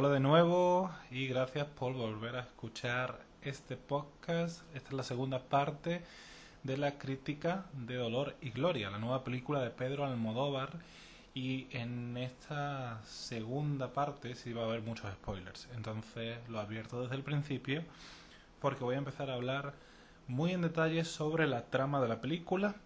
Hola 0.00 0.10
de 0.10 0.20
nuevo 0.20 0.92
y 1.10 1.26
gracias 1.26 1.66
por 1.66 1.92
volver 1.92 2.36
a 2.36 2.42
escuchar 2.42 3.18
este 3.42 3.76
podcast. 3.76 4.62
Esta 4.72 4.90
es 4.90 4.94
la 4.94 5.02
segunda 5.02 5.42
parte 5.48 6.04
de 6.62 6.76
la 6.76 6.98
crítica 6.98 7.66
de 7.72 7.96
Dolor 7.96 8.36
y 8.40 8.50
Gloria, 8.50 8.90
la 8.90 9.00
nueva 9.00 9.24
película 9.24 9.60
de 9.60 9.70
Pedro 9.70 10.04
Almodóvar. 10.04 10.78
Y 11.34 11.66
en 11.72 12.16
esta 12.16 13.02
segunda 13.06 13.92
parte 13.92 14.36
sí 14.36 14.52
va 14.52 14.62
a 14.62 14.66
haber 14.66 14.82
muchos 14.82 15.10
spoilers. 15.14 15.68
Entonces 15.74 16.38
lo 16.48 16.60
advierto 16.60 17.02
desde 17.02 17.16
el 17.16 17.24
principio 17.24 17.82
porque 18.60 18.84
voy 18.84 18.94
a 18.94 18.98
empezar 18.98 19.30
a 19.30 19.34
hablar 19.34 19.74
muy 20.28 20.52
en 20.52 20.62
detalle 20.62 21.04
sobre 21.04 21.48
la 21.48 21.62
trama 21.62 22.00
de 22.00 22.06
la 22.06 22.20
película. 22.20 22.76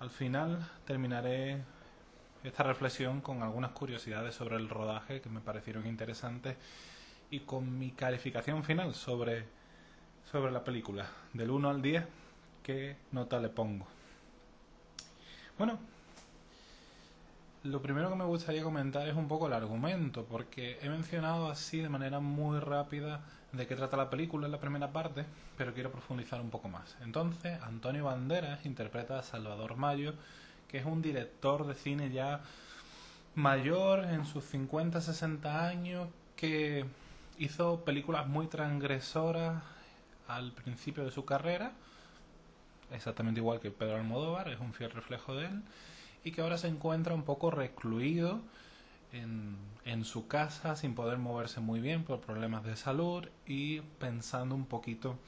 Al 0.00 0.10
final 0.10 0.68
terminaré 0.84 1.62
esta 2.48 2.62
reflexión 2.62 3.20
con 3.20 3.42
algunas 3.42 3.72
curiosidades 3.72 4.34
sobre 4.34 4.56
el 4.56 4.68
rodaje 4.68 5.20
que 5.20 5.28
me 5.28 5.40
parecieron 5.40 5.86
interesantes 5.86 6.56
y 7.30 7.40
con 7.40 7.78
mi 7.78 7.90
calificación 7.90 8.62
final 8.62 8.94
sobre, 8.94 9.44
sobre 10.30 10.52
la 10.52 10.62
película. 10.62 11.08
Del 11.32 11.50
1 11.50 11.70
al 11.70 11.82
10, 11.82 12.04
¿qué 12.62 12.96
nota 13.12 13.40
le 13.40 13.48
pongo? 13.48 13.86
Bueno, 15.58 15.78
lo 17.64 17.82
primero 17.82 18.10
que 18.10 18.16
me 18.16 18.24
gustaría 18.24 18.62
comentar 18.62 19.08
es 19.08 19.16
un 19.16 19.26
poco 19.26 19.48
el 19.48 19.52
argumento, 19.52 20.24
porque 20.24 20.78
he 20.82 20.88
mencionado 20.88 21.50
así 21.50 21.80
de 21.80 21.88
manera 21.88 22.20
muy 22.20 22.60
rápida 22.60 23.24
de 23.52 23.66
qué 23.66 23.74
trata 23.74 23.96
la 23.96 24.10
película 24.10 24.46
en 24.46 24.52
la 24.52 24.60
primera 24.60 24.92
parte, 24.92 25.24
pero 25.56 25.74
quiero 25.74 25.90
profundizar 25.90 26.40
un 26.40 26.50
poco 26.50 26.68
más. 26.68 26.96
Entonces, 27.02 27.60
Antonio 27.62 28.04
Banderas 28.04 28.64
interpreta 28.66 29.18
a 29.18 29.22
Salvador 29.22 29.76
Mayo, 29.76 30.14
es 30.76 30.84
un 30.84 31.02
director 31.02 31.66
de 31.66 31.74
cine 31.74 32.10
ya 32.10 32.40
mayor, 33.34 34.04
en 34.04 34.24
sus 34.24 34.44
50, 34.44 35.00
60 35.00 35.66
años, 35.66 36.08
que 36.36 36.84
hizo 37.38 37.84
películas 37.84 38.26
muy 38.26 38.46
transgresoras 38.46 39.62
al 40.28 40.52
principio 40.52 41.04
de 41.04 41.10
su 41.10 41.24
carrera, 41.24 41.72
exactamente 42.92 43.40
igual 43.40 43.60
que 43.60 43.70
Pedro 43.70 43.96
Almodóvar, 43.96 44.48
es 44.48 44.60
un 44.60 44.72
fiel 44.72 44.90
reflejo 44.90 45.34
de 45.34 45.46
él, 45.46 45.62
y 46.24 46.32
que 46.32 46.40
ahora 46.40 46.58
se 46.58 46.68
encuentra 46.68 47.14
un 47.14 47.22
poco 47.22 47.50
recluido 47.50 48.40
en, 49.12 49.56
en 49.84 50.04
su 50.04 50.26
casa 50.26 50.76
sin 50.76 50.94
poder 50.94 51.18
moverse 51.18 51.60
muy 51.60 51.80
bien 51.80 52.04
por 52.04 52.20
problemas 52.20 52.64
de 52.64 52.76
salud 52.76 53.28
y 53.46 53.80
pensando 53.80 54.54
un 54.54 54.66
poquito 54.66 55.18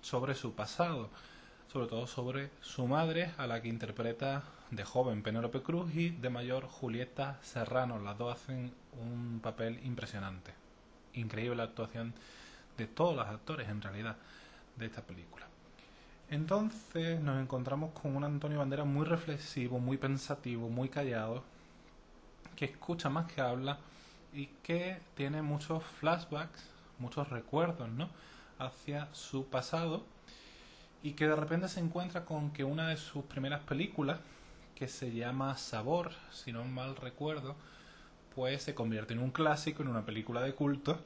sobre 0.00 0.34
su 0.34 0.54
pasado 0.54 1.10
sobre 1.72 1.86
todo 1.86 2.06
sobre 2.06 2.50
su 2.60 2.86
madre, 2.86 3.32
a 3.36 3.46
la 3.46 3.60
que 3.60 3.68
interpreta 3.68 4.42
de 4.70 4.84
joven 4.84 5.22
Penélope 5.22 5.62
Cruz 5.62 5.94
y 5.94 6.10
de 6.10 6.30
mayor 6.30 6.66
Julieta 6.66 7.38
Serrano. 7.42 7.98
Las 7.98 8.18
dos 8.18 8.34
hacen 8.34 8.72
un 9.00 9.40
papel 9.42 9.80
impresionante. 9.84 10.52
Increíble 11.14 11.56
la 11.56 11.64
actuación 11.64 12.14
de 12.76 12.86
todos 12.86 13.16
los 13.16 13.26
actores, 13.26 13.68
en 13.68 13.82
realidad, 13.82 14.16
de 14.76 14.86
esta 14.86 15.02
película. 15.02 15.46
Entonces 16.30 17.20
nos 17.20 17.40
encontramos 17.40 17.92
con 17.92 18.14
un 18.14 18.24
Antonio 18.24 18.58
Bandera 18.58 18.84
muy 18.84 19.06
reflexivo, 19.06 19.78
muy 19.78 19.96
pensativo, 19.96 20.68
muy 20.68 20.88
callado, 20.88 21.42
que 22.54 22.66
escucha 22.66 23.08
más 23.08 23.32
que 23.32 23.40
habla 23.40 23.78
y 24.32 24.46
que 24.62 25.00
tiene 25.14 25.40
muchos 25.40 25.82
flashbacks, 25.82 26.68
muchos 26.98 27.28
recuerdos, 27.30 27.88
¿no? 27.88 28.08
hacia 28.58 29.08
su 29.12 29.46
pasado 29.46 30.02
y 31.02 31.12
que 31.12 31.28
de 31.28 31.36
repente 31.36 31.68
se 31.68 31.80
encuentra 31.80 32.24
con 32.24 32.50
que 32.50 32.64
una 32.64 32.88
de 32.88 32.96
sus 32.96 33.24
primeras 33.24 33.60
películas, 33.60 34.18
que 34.78 34.86
se 34.86 35.10
llama 35.10 35.56
Sabor, 35.56 36.12
si 36.30 36.52
no 36.52 36.64
mal 36.64 36.94
recuerdo, 36.94 37.56
pues 38.36 38.62
se 38.62 38.76
convierte 38.76 39.12
en 39.12 39.18
un 39.18 39.32
clásico, 39.32 39.82
en 39.82 39.88
una 39.88 40.06
película 40.06 40.40
de 40.40 40.54
culto, 40.54 41.00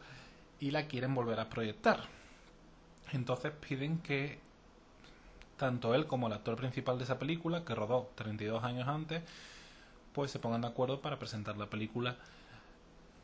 y 0.61 0.73
la 0.73 0.87
quieren 0.89 1.15
volver 1.15 1.41
a 1.41 1.49
proyectar. 1.49 2.01
Entonces 3.13 3.51
piden 3.67 3.99
que 3.99 4.39
tanto 5.57 5.95
él 5.95 6.07
como 6.07 6.27
el 6.27 6.35
actor 6.35 6.57
principal 6.57 6.99
de 6.99 7.05
esa 7.05 7.19
película, 7.19 7.65
que 7.65 7.75
rodó 7.75 8.11
32 8.15 8.63
años 8.63 8.87
antes, 8.89 9.23
pues 10.13 10.31
se 10.31 10.39
pongan 10.39 10.61
de 10.61 10.69
acuerdo 10.69 11.01
para 11.01 11.19
presentar 11.19 11.57
la 11.57 11.71
película, 11.71 12.17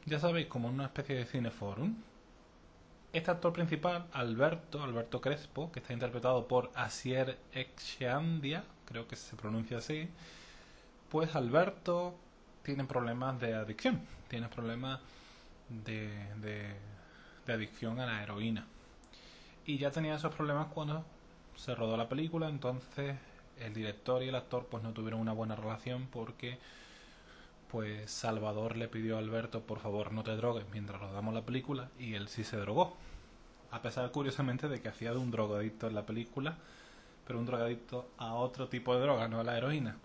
ya 0.07 0.19
sabéis, 0.19 0.47
como 0.47 0.69
una 0.69 0.85
especie 0.87 1.15
de 1.15 1.27
cineforum, 1.27 1.95
este 3.13 3.31
actor 3.31 3.53
principal, 3.53 4.07
Alberto, 4.13 4.83
Alberto 4.83 5.21
Crespo, 5.21 5.71
que 5.73 5.81
está 5.81 5.93
interpretado 5.93 6.49
por 6.49 6.71
Asier 6.75 7.39
Exeandia, 7.53 8.65
creo 8.87 9.07
que 9.07 9.17
se 9.17 9.37
pronuncia 9.37 9.79
así, 9.79 10.09
pues 11.11 11.35
Alberto 11.35 12.15
tiene 12.63 12.85
problemas 12.85 13.41
de 13.41 13.55
adicción, 13.55 14.01
tiene 14.29 14.49
problemas 14.49 15.01
de, 15.69 16.11
de, 16.37 16.75
adicción 17.53 17.99
a 18.01 18.07
la 18.07 18.23
heroína. 18.23 18.67
Y 19.65 19.79
ya 19.79 19.91
tenía 19.91 20.17
esos 20.17 20.35
problemas 20.35 20.69
cuando 20.69 21.05
se 21.57 21.75
rodó 21.75 21.97
la 21.97 22.09
película, 22.09 22.49
entonces 22.49 23.17
el 23.59 23.75
director 23.75 24.23
y 24.23 24.29
el 24.29 24.35
actor 24.35 24.67
pues 24.71 24.83
no 24.83 24.93
tuvieron 24.93 25.21
una 25.21 25.33
buena 25.33 25.57
relación 25.57 26.07
porque 26.13 26.59
pues 27.71 28.11
Salvador 28.11 28.77
le 28.77 28.89
pidió 28.89 29.17
a 29.17 29.19
Alberto, 29.19 29.61
por 29.61 29.79
favor, 29.79 30.13
no 30.13 30.23
te 30.23 30.37
drogues 30.37 30.65
mientras 30.73 31.01
rodamos 31.01 31.35
la 31.35 31.43
película, 31.43 31.91
y 31.99 32.15
él 32.15 32.29
sí 32.29 32.45
se 32.45 32.57
drogó. 32.57 32.97
A 33.71 33.83
pesar, 33.83 34.11
curiosamente, 34.11 34.69
de 34.69 34.81
que 34.81 34.89
hacía 34.89 35.13
de 35.13 35.19
un 35.19 35.31
drogadicto 35.31 35.87
en 35.87 35.95
la 35.95 36.07
película, 36.07 36.57
pero 37.27 37.39
un 37.39 37.45
drogadicto 37.45 38.09
a 38.17 38.35
otro 38.35 38.69
tipo 38.69 38.95
de 38.95 39.03
droga, 39.03 39.29
no 39.29 39.41
a 39.41 39.45
la 39.45 39.59
heroína, 39.59 39.97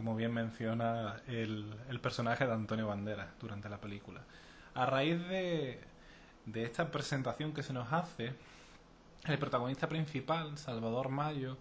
como 0.00 0.16
bien 0.16 0.32
menciona 0.32 1.20
el, 1.26 2.00
personaje 2.00 2.46
de 2.46 2.54
Antonio 2.54 2.86
Banderas 2.86 3.28
durante 3.38 3.68
la 3.68 3.82
película. 3.82 4.22
A 4.72 4.86
raíz 4.86 5.20
de, 5.28 5.78
de 6.46 6.62
esta 6.62 6.90
presentación 6.90 7.52
que 7.52 7.62
se 7.62 7.74
nos 7.74 7.92
hace, 7.92 8.32
el 9.26 9.38
protagonista 9.38 9.90
principal, 9.90 10.56
Salvador 10.56 11.10
Mayo, 11.10 11.58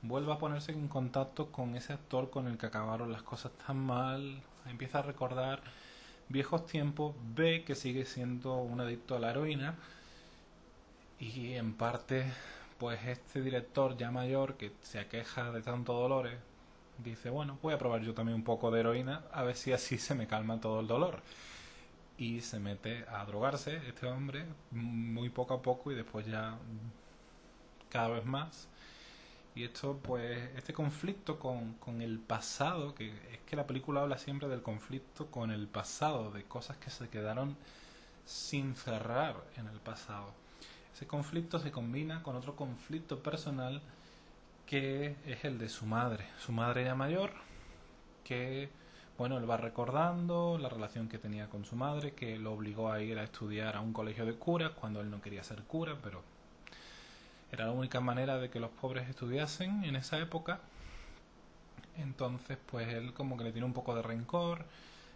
vuelve 0.00 0.32
a 0.32 0.38
ponerse 0.38 0.72
en 0.72 0.88
contacto 0.88 1.52
con 1.52 1.76
ese 1.76 1.92
actor 1.92 2.30
con 2.30 2.46
el 2.48 2.56
que 2.56 2.64
acabaron 2.64 3.12
las 3.12 3.20
cosas 3.22 3.52
tan 3.66 3.76
mal, 3.76 4.42
empieza 4.64 5.00
a 5.00 5.02
recordar 5.02 5.60
viejos 6.30 6.64
tiempos, 6.64 7.14
ve 7.34 7.62
que 7.62 7.74
sigue 7.74 8.06
siendo 8.06 8.54
un 8.54 8.80
adicto 8.80 9.16
a 9.16 9.18
la 9.18 9.32
heroína 9.32 9.74
y 11.20 11.52
en 11.52 11.74
parte 11.74 12.24
pues 12.78 13.06
este 13.06 13.42
director 13.42 13.98
ya 13.98 14.10
mayor 14.10 14.56
que 14.56 14.72
se 14.80 14.98
aqueja 14.98 15.52
de 15.52 15.60
tanto 15.60 15.92
dolores 15.92 16.38
dice 17.02 17.30
bueno 17.30 17.58
voy 17.62 17.74
a 17.74 17.78
probar 17.78 18.02
yo 18.02 18.14
también 18.14 18.36
un 18.36 18.44
poco 18.44 18.70
de 18.70 18.80
heroína 18.80 19.22
a 19.32 19.42
ver 19.42 19.56
si 19.56 19.72
así 19.72 19.98
se 19.98 20.14
me 20.14 20.26
calma 20.26 20.60
todo 20.60 20.80
el 20.80 20.86
dolor 20.86 21.20
y 22.18 22.40
se 22.40 22.60
mete 22.60 23.04
a 23.08 23.24
drogarse 23.24 23.76
este 23.88 24.06
hombre 24.06 24.44
muy 24.70 25.28
poco 25.30 25.54
a 25.54 25.62
poco 25.62 25.90
y 25.92 25.94
después 25.94 26.26
ya 26.26 26.56
cada 27.90 28.08
vez 28.08 28.24
más 28.24 28.68
y 29.54 29.64
esto, 29.64 29.98
pues, 30.02 30.48
este 30.56 30.72
conflicto 30.72 31.38
con, 31.38 31.74
con, 31.74 32.00
el 32.00 32.18
pasado, 32.18 32.94
que 32.94 33.10
es 33.32 33.38
que 33.46 33.54
la 33.54 33.66
película 33.66 34.00
habla 34.00 34.16
siempre 34.16 34.48
del 34.48 34.62
conflicto 34.62 35.26
con 35.26 35.50
el 35.50 35.68
pasado, 35.68 36.30
de 36.30 36.44
cosas 36.44 36.78
que 36.78 36.88
se 36.88 37.10
quedaron 37.10 37.54
sin 38.24 38.74
cerrar 38.74 39.36
en 39.58 39.66
el 39.66 39.78
pasado. 39.80 40.32
Ese 40.94 41.06
conflicto 41.06 41.58
se 41.58 41.70
combina 41.70 42.22
con 42.22 42.36
otro 42.36 42.56
conflicto 42.56 43.22
personal 43.22 43.82
que 44.72 45.16
es 45.26 45.44
el 45.44 45.58
de 45.58 45.68
su 45.68 45.84
madre, 45.84 46.24
su 46.38 46.50
madre 46.50 46.84
ya 46.84 46.94
mayor, 46.94 47.34
que, 48.24 48.70
bueno, 49.18 49.36
él 49.36 49.44
va 49.48 49.58
recordando 49.58 50.56
la 50.56 50.70
relación 50.70 51.10
que 51.10 51.18
tenía 51.18 51.50
con 51.50 51.66
su 51.66 51.76
madre, 51.76 52.14
que 52.14 52.38
lo 52.38 52.54
obligó 52.54 52.90
a 52.90 53.02
ir 53.02 53.18
a 53.18 53.22
estudiar 53.22 53.76
a 53.76 53.82
un 53.82 53.92
colegio 53.92 54.24
de 54.24 54.32
curas 54.32 54.70
cuando 54.70 55.02
él 55.02 55.10
no 55.10 55.20
quería 55.20 55.44
ser 55.44 55.64
cura, 55.64 55.98
pero 56.02 56.22
era 57.52 57.66
la 57.66 57.72
única 57.72 58.00
manera 58.00 58.38
de 58.38 58.48
que 58.48 58.60
los 58.60 58.70
pobres 58.70 59.10
estudiasen 59.10 59.84
en 59.84 59.94
esa 59.94 60.18
época. 60.18 60.60
Entonces, 61.98 62.56
pues 62.64 62.88
él 62.94 63.12
como 63.12 63.36
que 63.36 63.44
le 63.44 63.52
tiene 63.52 63.66
un 63.66 63.74
poco 63.74 63.94
de 63.94 64.00
rencor. 64.00 64.64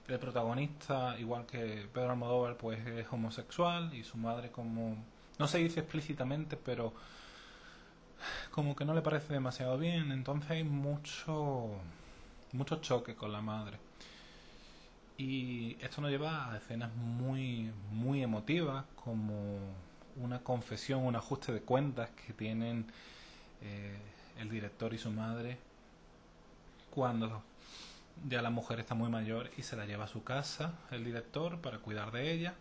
El 0.06 0.18
protagonista, 0.18 1.18
igual 1.18 1.46
que 1.46 1.88
Pedro 1.94 2.10
Almodóvar, 2.10 2.59
pues 2.59 2.86
es 2.86 3.06
homosexual 3.10 3.94
y 3.94 4.04
su 4.04 4.18
madre 4.18 4.50
como... 4.50 5.02
No 5.38 5.48
se 5.48 5.56
dice 5.56 5.80
explícitamente, 5.80 6.59
pero 6.59 6.92
como 8.56 8.74
que 8.74 8.86
no 8.86 8.94
le 8.94 9.03
parece 9.03 9.34
demasiado 9.34 9.76
bien. 9.76 10.10
Entonces 10.12 10.50
hay 10.50 10.64
mucho, 10.64 11.68
mucho 12.53 12.76
choque 12.76 13.14
con 13.14 13.30
la 13.30 13.42
madre. 13.42 13.78
Y 15.18 15.76
esto 15.82 16.00
nos 16.00 16.10
lleva 16.10 16.50
a 16.50 16.56
escenas 16.56 16.91
muy, 16.94 17.70
muy 17.92 18.22
emotivas, 18.22 18.86
como 18.94 19.58
una 20.16 20.38
confesión, 20.41 21.04
un 21.04 21.16
ajuste 21.16 21.53
de 21.53 21.60
cuentas 21.60 22.08
que 22.26 22.32
tienen 22.32 22.86
eh, 23.60 23.98
el 24.38 24.48
director 24.48 24.94
y 24.94 24.98
su 24.98 25.10
madre 25.10 25.59
cuando 26.91 27.42
ya 28.26 28.41
la 28.41 28.48
mujer 28.48 28.80
está 28.80 28.94
muy 28.94 29.10
mayor 29.10 29.50
y 29.59 29.62
se 29.64 29.76
la 29.76 29.84
lleva 29.84 30.04
a 30.04 30.09
su 30.09 30.24
casa 30.24 30.72
el 30.91 31.04
director 31.04 31.60
para 31.60 31.78
cuidar 31.78 32.10
de 32.10 32.32
ella 32.32 32.54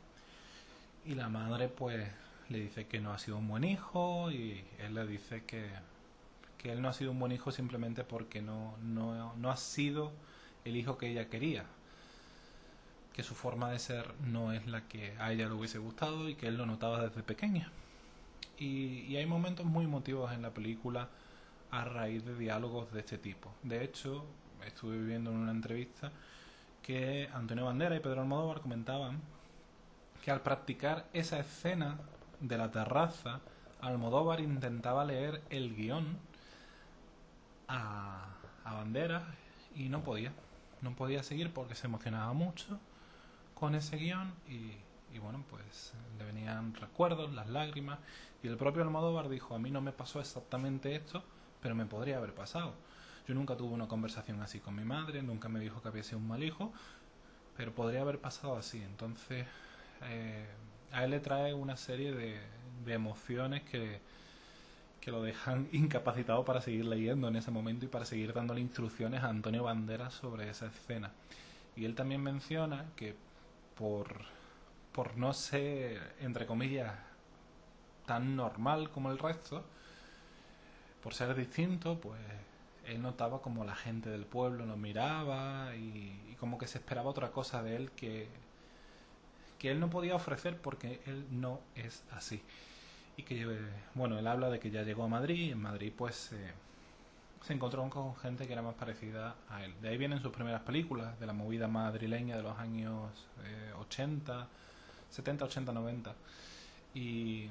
y 1.06 1.16
la 1.16 1.30
madre 1.30 1.70
pues 1.70 2.10
le 2.50 2.60
dice 2.60 2.88
que 2.88 3.00
no 3.00 3.12
ha 3.12 3.20
sido 3.20 3.38
un 3.38 3.48
buen 3.48 3.64
hijo 3.64 4.32
y 4.32 4.64
él 4.80 4.94
le 4.94 5.08
dice 5.08 5.44
que, 5.46 5.70
que 6.58 6.72
él 6.72 6.82
no 6.82 6.90
ha 6.90 6.94
sido 6.94 7.12
un 7.12 7.20
buen 7.20 7.32
hijo 7.32 7.52
simplemente 7.52 8.04
porque 8.04 8.42
no, 8.42 8.78
no, 8.82 9.36
no 9.36 9.52
ha 9.52 9.58
sido 9.58 10.12
el 10.64 10.76
hijo 10.76 10.98
que 10.98 11.12
ella 11.12 11.30
quería 11.30 11.66
que 13.16 13.24
su 13.24 13.34
forma 13.34 13.72
de 13.72 13.80
ser 13.80 14.14
no 14.26 14.52
es 14.52 14.68
la 14.68 14.90
que 14.90 15.16
a 15.20 15.32
ella 15.32 15.48
le 15.48 15.54
hubiese 15.54 15.78
gustado 15.78 16.28
y 16.28 16.36
que 16.36 16.48
él 16.48 16.58
lo 16.58 16.66
notaba 16.66 17.02
desde 17.02 17.24
pequeña. 17.24 17.72
Y, 18.60 19.06
y 19.08 19.16
hay 19.16 19.26
momentos 19.26 19.66
muy 19.66 19.86
emotivos 19.86 20.34
en 20.34 20.42
la 20.42 20.50
película 20.50 21.08
a 21.72 21.86
raíz 21.86 22.26
de 22.26 22.38
diálogos 22.38 22.92
de 22.92 23.00
este 23.00 23.18
tipo. 23.18 23.54
De 23.64 23.86
hecho, 23.86 24.26
estuve 24.66 24.98
viendo 24.98 25.32
en 25.32 25.38
una 25.38 25.52
entrevista 25.52 26.12
que 26.82 27.30
Antonio 27.34 27.64
Bandera 27.64 27.96
y 27.96 28.02
Pedro 28.02 28.20
Almodóvar 28.20 28.60
comentaban 28.60 29.22
que 30.22 30.32
al 30.32 30.42
practicar 30.42 31.08
esa 31.14 31.40
escena 31.40 31.98
de 32.40 32.58
la 32.58 32.72
terraza, 32.72 33.42
Almodóvar 33.82 34.40
intentaba 34.40 35.06
leer 35.06 35.42
el 35.50 35.76
guion 35.76 36.18
a, 37.68 38.36
a 38.64 38.74
Bandera 38.74 39.36
y 39.76 39.90
no 39.90 40.04
podía. 40.04 40.34
No 40.82 40.96
podía 40.96 41.24
seguir 41.24 41.52
porque 41.54 41.76
se 41.76 41.88
emocionaba 41.88 42.34
mucho 42.34 42.80
con 43.56 43.74
ese 43.74 43.98
guion 43.98 44.34
y, 44.48 44.78
bueno, 45.20 45.44
pues 45.50 45.94
le 46.20 46.26
venían 46.26 46.76
recuerdos, 46.76 47.34
las 47.34 47.50
lágrimas 47.50 48.00
y 48.44 48.48
el 48.48 48.58
propio 48.58 48.84
Almodóvar 48.84 49.30
dijo, 49.30 49.56
a 49.56 49.60
mí 49.60 49.72
no 49.72 49.82
me 49.82 49.92
pasó 49.92 50.20
exactamente 50.20 50.94
esto, 50.96 51.24
pero 51.62 51.74
me 51.74 51.86
podría 51.86 52.18
haber 52.18 52.36
pasado. 52.36 52.74
Yo 53.28 53.34
nunca 53.34 53.56
tuve 53.56 53.74
una 53.74 53.88
conversación 53.88 54.42
así 54.42 54.60
con 54.60 54.76
mi 54.76 54.84
madre, 54.84 55.24
nunca 55.24 55.50
me 55.50 55.60
dijo 55.60 55.82
que 55.82 55.88
había 55.88 56.04
un 56.14 56.28
mal 56.28 56.44
hijo, 56.44 56.72
pero 57.58 57.74
podría 57.74 58.02
haber 58.02 58.20
pasado 58.20 58.58
así. 58.58 58.82
Entonces, 58.84 59.48
eh, 60.04 60.46
a 60.92 61.04
él 61.04 61.12
le 61.12 61.20
trae 61.20 61.54
una 61.54 61.78
serie 61.78 62.12
de, 62.12 62.40
de 62.86 62.94
emociones 62.94 63.64
que, 63.64 64.00
que 65.06 65.12
lo 65.12 65.22
dejan 65.22 65.70
incapacitado 65.72 66.44
para 66.46 66.62
seguir 66.62 66.86
leyendo 66.86 67.28
en 67.28 67.36
ese 67.36 67.52
momento 67.52 67.86
y 67.86 67.88
para 67.88 68.06
seguir 68.06 68.34
dándole 68.34 68.62
instrucciones 68.62 69.24
a 69.24 69.30
Antonio 69.30 69.64
Banderas 69.64 70.14
sobre 70.14 70.50
esa 70.50 70.66
escena. 70.66 71.12
Y 71.76 71.86
él 71.86 71.94
también 71.94 72.22
menciona 72.24 72.86
que 72.96 73.16
por, 73.78 74.26
por 74.92 75.18
no 75.18 75.34
ser, 75.34 76.16
entre 76.22 76.46
comillas, 76.46 76.94
tan 78.06 78.36
normal 78.36 78.90
como 78.90 79.12
el 79.12 79.20
resto, 79.20 79.64
por 81.04 81.14
ser 81.14 81.36
distinto, 81.36 82.00
pues 82.00 82.20
él 82.86 83.02
notaba 83.02 83.42
como 83.42 83.64
la 83.64 83.76
gente 83.76 84.10
del 84.10 84.26
pueblo 84.26 84.66
lo 84.66 84.78
miraba 84.78 85.76
y, 85.76 86.20
y, 86.32 86.36
como 86.40 86.58
que 86.58 86.68
se 86.68 86.78
esperaba 86.78 87.10
otra 87.10 87.32
cosa 87.32 87.62
de 87.62 87.76
él 87.76 87.92
que, 87.92 88.28
que 89.66 89.72
él 89.72 89.80
no 89.80 89.90
podía 89.90 90.14
ofrecer 90.14 90.58
porque 90.62 91.02
él 91.08 91.26
no 91.32 91.60
es 91.74 92.04
así. 92.12 92.40
Y 93.18 93.24
que, 93.24 93.60
bueno, 93.96 94.20
él 94.20 94.28
habla 94.28 94.52
de 94.52 94.60
que 94.60 94.70
ya 94.70 94.84
llegó 94.84 95.06
a 95.06 95.08
Madrid 95.08 95.48
y 95.48 95.52
en 95.54 95.60
Madrid 95.60 95.92
pues 95.98 96.34
eh, 96.34 96.52
se 97.42 97.54
encontró 97.54 97.90
con 97.90 98.16
gente 98.18 98.46
que 98.46 98.54
era 98.54 98.62
más 98.62 98.76
parecida 98.76 99.34
a 99.50 99.66
él. 99.66 99.74
De 99.82 99.90
ahí 99.90 99.98
vienen 99.98 100.22
sus 100.22 100.32
primeras 100.32 100.62
películas, 100.62 101.20
de 101.20 101.26
la 101.26 101.34
movida 101.34 101.68
madrileña 101.68 102.38
de 102.38 102.44
los 102.44 102.56
años 102.60 103.10
eh, 103.44 103.74
80, 103.80 104.48
70, 105.10 105.46
80, 105.46 105.72
90. 105.72 106.14
Y 106.94 107.50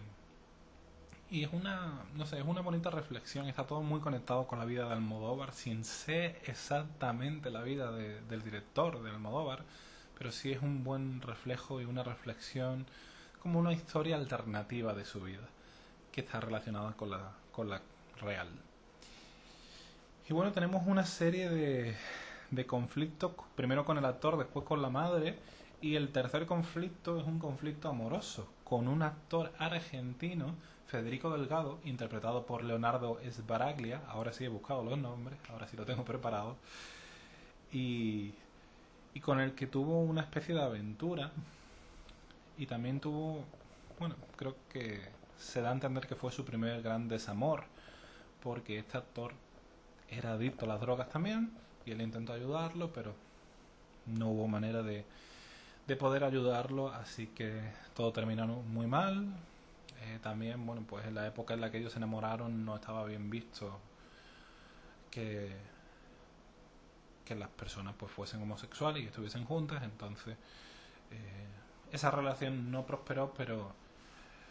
y 1.31 1.43
es 1.43 1.53
una, 1.53 2.05
no 2.15 2.27
sé, 2.27 2.39
es 2.39 2.45
una 2.47 2.61
bonita 2.61 2.91
reflexión, 2.91 3.49
está 3.49 3.67
todo 3.67 3.83
muy 3.83 3.99
conectado 3.99 4.47
con 4.47 4.61
la 4.61 4.65
vida 4.65 4.87
de 4.87 4.93
Almodóvar, 4.93 5.53
sin 5.53 5.83
ser 5.83 6.41
exactamente 6.47 7.51
la 7.51 7.63
vida 7.63 7.91
de, 7.91 8.21
del 8.29 8.43
director 8.43 9.03
de 9.03 9.11
Almodóvar, 9.11 9.65
pero 10.19 10.33
sí 10.33 10.53
es 10.53 10.63
un 10.63 10.85
buen 10.85 11.21
reflejo 11.21 11.81
y 11.81 11.85
una 11.85 12.03
reflexión, 12.03 12.87
como 13.43 13.59
una 13.59 13.73
historia 13.73 14.17
alternativa 14.17 14.95
de 14.95 15.05
su 15.05 15.21
vida, 15.21 15.49
que 16.13 16.23
está 16.23 16.41
relacionada 16.41 16.93
con 16.93 17.11
la, 17.11 17.33
con 17.53 17.69
la 17.69 17.81
real. 18.21 18.49
Y 20.29 20.33
bueno, 20.33 20.53
tenemos 20.53 20.87
una 20.87 21.05
serie 21.05 21.51
de, 21.51 21.97
de 22.51 22.67
conflictos, 22.67 23.33
primero 23.55 23.85
con 23.85 23.99
el 23.99 24.05
actor, 24.05 24.39
después 24.39 24.65
con 24.65 24.81
la 24.81 24.89
madre, 24.89 25.39
y 25.83 25.97
el 25.97 26.13
tercer 26.13 26.47
conflicto 26.47 27.21
es 27.21 27.27
un 27.27 27.39
conflicto 27.39 27.89
amoroso, 27.89 28.49
con 28.65 28.89
un 28.89 29.03
actor 29.03 29.53
argentino 29.59 30.55
Federico 30.87 31.31
Delgado, 31.31 31.81
interpretado 31.85 32.47
por 32.47 32.63
Leonardo 32.63 33.19
Sbaraglia, 33.31 34.03
ahora 34.09 34.33
sí 34.33 34.45
he 34.45 34.49
buscado 34.49 34.85
los 34.85 34.97
nombres, 34.97 35.39
ahora 35.51 35.67
sí 35.67 35.77
lo 35.77 35.85
tengo 35.85 36.05
preparado, 36.05 36.57
y, 37.73 38.33
y 39.15 39.21
con 39.21 39.41
el 39.41 39.55
que 39.55 39.67
tuvo 39.67 40.01
una 40.03 40.23
especie 40.23 40.55
de 40.55 40.63
aventura, 40.63 41.31
y 42.59 42.67
también 42.67 43.01
tuvo, 43.01 43.45
bueno, 43.99 44.17
creo 44.37 44.57
que 44.73 45.01
se 45.39 45.61
da 45.61 45.71
a 45.71 45.73
entender 45.73 46.07
que 46.07 46.17
fue 46.17 46.33
su 46.33 46.45
primer 46.45 46.83
gran 46.83 47.09
desamor, 47.09 47.65
porque 48.43 48.79
este 48.79 48.99
actor 48.99 49.33
era 50.09 50.33
adicto 50.35 50.65
a 50.65 50.69
las 50.69 50.81
drogas 50.81 51.09
también, 51.09 51.53
y 51.87 51.93
él 51.93 52.01
intentó 52.03 52.33
ayudarlo, 52.33 52.93
pero 52.93 53.15
no 54.07 54.29
hubo 54.31 54.49
manera 54.49 54.83
de, 54.83 55.05
de 55.87 55.97
poder 55.97 56.25
ayudarlo, 56.25 56.89
así 56.93 57.29
que 57.29 57.61
todo 57.95 58.13
terminó 58.13 58.47
muy 58.47 58.87
mal, 58.87 59.27
eh, 60.03 60.19
también, 60.23 60.67
bueno, 60.67 60.83
pues 60.89 61.07
en 61.07 61.15
la 61.15 61.27
época 61.27 61.55
en 61.55 61.61
la 61.61 61.71
que 61.71 61.79
ellos 61.79 61.93
se 61.93 61.99
enamoraron 61.99 62.65
no 62.65 62.75
estaba 62.75 63.05
bien 63.07 63.31
visto 63.31 63.79
que, 65.11 65.53
que 67.25 67.35
las 67.35 67.49
personas 67.49 67.95
pues 67.99 68.13
fuesen 68.13 68.43
homosexuales 68.43 69.03
y 69.03 69.07
estuviesen 69.07 69.45
juntas, 69.45 69.83
entonces 69.83 70.37
eh, 71.11 71.47
esa 71.93 72.11
relación 72.11 72.71
no 72.71 72.87
prosperó, 72.87 73.33
pero 73.37 73.73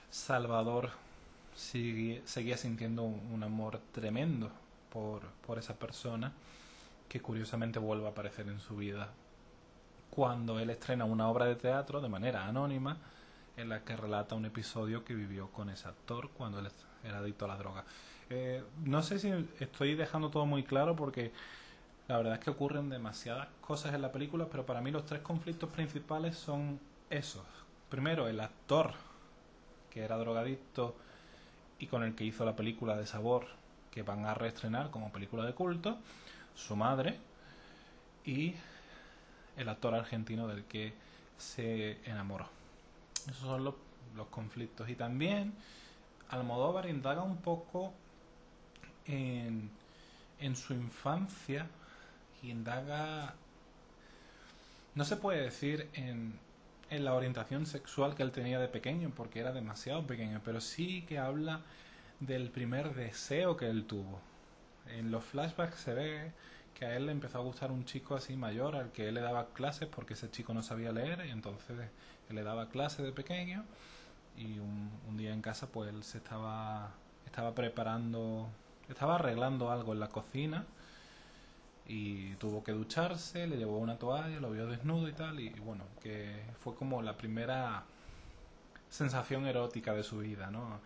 Salvador 0.10 0.90
seguía 1.56 2.58
sintiendo 2.58 3.04
un, 3.04 3.20
un 3.31 3.44
amor 3.44 3.80
tremendo 3.92 4.52
por, 4.92 5.22
por 5.46 5.60
esa 5.60 5.75
persona 5.75 6.31
que 7.08 7.22
curiosamente 7.22 7.80
vuelve 7.80 8.08
a 8.08 8.10
aparecer 8.10 8.48
en 8.48 8.60
su 8.60 8.78
vida 8.78 9.10
cuando 10.10 10.60
él 10.60 10.70
estrena 10.70 11.06
una 11.06 11.28
obra 11.28 11.46
de 11.46 11.56
teatro 11.56 12.00
de 12.02 12.10
manera 12.10 12.46
anónima 12.46 12.98
en 13.58 13.70
la 13.70 13.84
que 13.84 13.96
relata 13.96 14.36
un 14.36 14.46
episodio 14.46 15.04
que 15.04 15.14
vivió 15.14 15.50
con 15.50 15.70
ese 15.70 15.88
actor 15.88 16.30
cuando 16.30 16.60
él 16.60 16.70
era 17.04 17.20
adicto 17.20 17.46
a 17.46 17.48
la 17.50 17.58
droga. 17.58 17.84
Eh, 18.30 18.64
no 18.84 19.02
sé 19.04 19.20
si 19.20 19.31
estoy 19.60 19.96
dejando 19.96 20.30
todo 20.30 20.46
muy 20.46 20.64
claro 20.64 20.96
porque 20.96 21.31
la 22.13 22.19
verdad 22.19 22.33
es 22.36 22.42
que 22.42 22.51
ocurren 22.51 22.89
demasiadas 22.89 23.48
cosas 23.60 23.95
en 23.95 24.04
la 24.04 24.12
película, 24.12 24.45
pero 24.45 24.68
para 24.68 24.81
mí 24.81 24.92
los 24.92 25.04
tres 25.04 25.21
conflictos 25.21 25.71
principales 25.71 26.38
son 26.38 26.80
esos. 27.10 27.42
Primero, 27.89 28.27
el 28.27 28.39
actor 28.39 28.94
que 29.89 30.01
era 30.01 30.15
drogadicto 30.18 30.95
y 31.80 31.88
con 31.88 32.04
el 32.04 32.13
que 32.13 32.24
hizo 32.24 32.45
la 32.45 32.56
película 32.56 32.95
de 32.95 33.07
sabor 33.07 33.48
que 33.89 34.04
van 34.04 34.27
a 34.27 34.36
reestrenar 34.36 34.92
como 34.92 35.12
película 35.12 35.44
de 35.44 35.56
culto, 35.56 35.98
su 36.54 36.75
madre 36.75 37.18
y 38.24 38.54
el 39.57 39.68
actor 39.68 39.95
argentino 39.95 40.48
del 40.48 40.65
que 40.65 40.94
se 41.39 41.98
enamoró. 42.07 42.48
Esos 43.24 43.38
son 43.38 43.63
los, 43.63 43.74
los 44.15 44.27
conflictos. 44.27 44.88
Y 44.88 44.93
también 44.93 45.55
Almodóvar 46.29 46.88
indaga 46.88 47.24
un 47.24 47.38
poco 47.38 47.91
en, 49.08 49.72
en 50.39 50.55
su 50.55 50.75
infancia 50.75 51.67
indaga, 52.44 53.36
no 54.96 55.06
se 55.06 55.18
puede 55.18 55.42
decir 55.42 55.90
en, 55.94 56.40
en 56.90 57.06
la 57.06 57.14
orientación 57.14 57.66
sexual 57.66 58.16
que 58.16 58.24
él 58.24 58.32
tenía 58.32 58.60
de 58.60 58.68
pequeño, 58.68 59.12
porque 59.16 59.40
era 59.40 59.52
demasiado 59.52 60.06
pequeño, 60.06 60.42
pero 60.44 60.62
sí 60.62 61.04
que 61.08 61.18
habla 61.18 61.62
del 62.20 62.50
primer 62.50 62.94
deseo 62.94 63.58
que 63.58 63.68
él 63.70 63.86
tuvo. 63.86 64.20
En 64.88 65.12
los 65.12 65.24
flashbacks 65.24 65.80
se 65.80 65.94
ve 65.94 66.32
que 66.74 66.86
a 66.86 66.96
él 66.96 67.06
le 67.06 67.12
empezó 67.12 67.38
a 67.38 67.42
gustar 67.42 67.72
un 67.72 67.86
chico 67.86 68.16
así 68.16 68.36
mayor 68.36 68.76
al 68.76 68.92
que 68.92 69.08
él 69.08 69.16
le 69.16 69.22
daba 69.22 69.48
clases 69.54 69.88
porque 69.88 70.14
ese 70.14 70.30
chico 70.32 70.54
no 70.54 70.64
sabía 70.64 70.92
leer 70.92 71.26
y 71.26 71.30
entonces 71.30 71.78
él 72.30 72.36
le 72.36 72.44
daba 72.44 72.70
clases 72.70 73.06
de 73.06 73.12
pequeño 73.12 73.64
y 74.38 74.60
un, 74.60 74.92
un, 75.08 75.18
día 75.18 75.34
en 75.34 75.42
casa 75.42 75.68
pues 75.68 75.90
él 75.90 76.04
se 76.04 76.18
estaba 76.18 76.92
estaba 77.26 77.54
preparando 77.54 78.50
estaba 78.90 79.16
arreglando 79.16 79.72
algo 79.72 79.94
en 79.94 80.00
la 80.00 80.10
cocina 80.10 80.66
y 81.88 82.36
tuvo 82.36 82.63
que 82.63 82.72
ducharse 82.72 83.48
le 83.48 83.58
llevó 83.58 83.78
una 83.78 83.98
toalla 83.98 84.40
lo 84.40 84.52
vio 84.52 84.68
desnudo 84.68 85.10
y 85.10 85.13
tal 85.13 85.40
y, 85.40 85.50
bueno 85.50 85.84
que 86.02 86.44
fue 86.60 86.75
como 86.75 87.02
la 87.02 87.18
primera 87.18 87.84
sensación 88.90 89.46
erótica 89.46 89.94
de 89.94 90.04
su 90.04 90.20
vida 90.20 90.50
no 90.50 90.80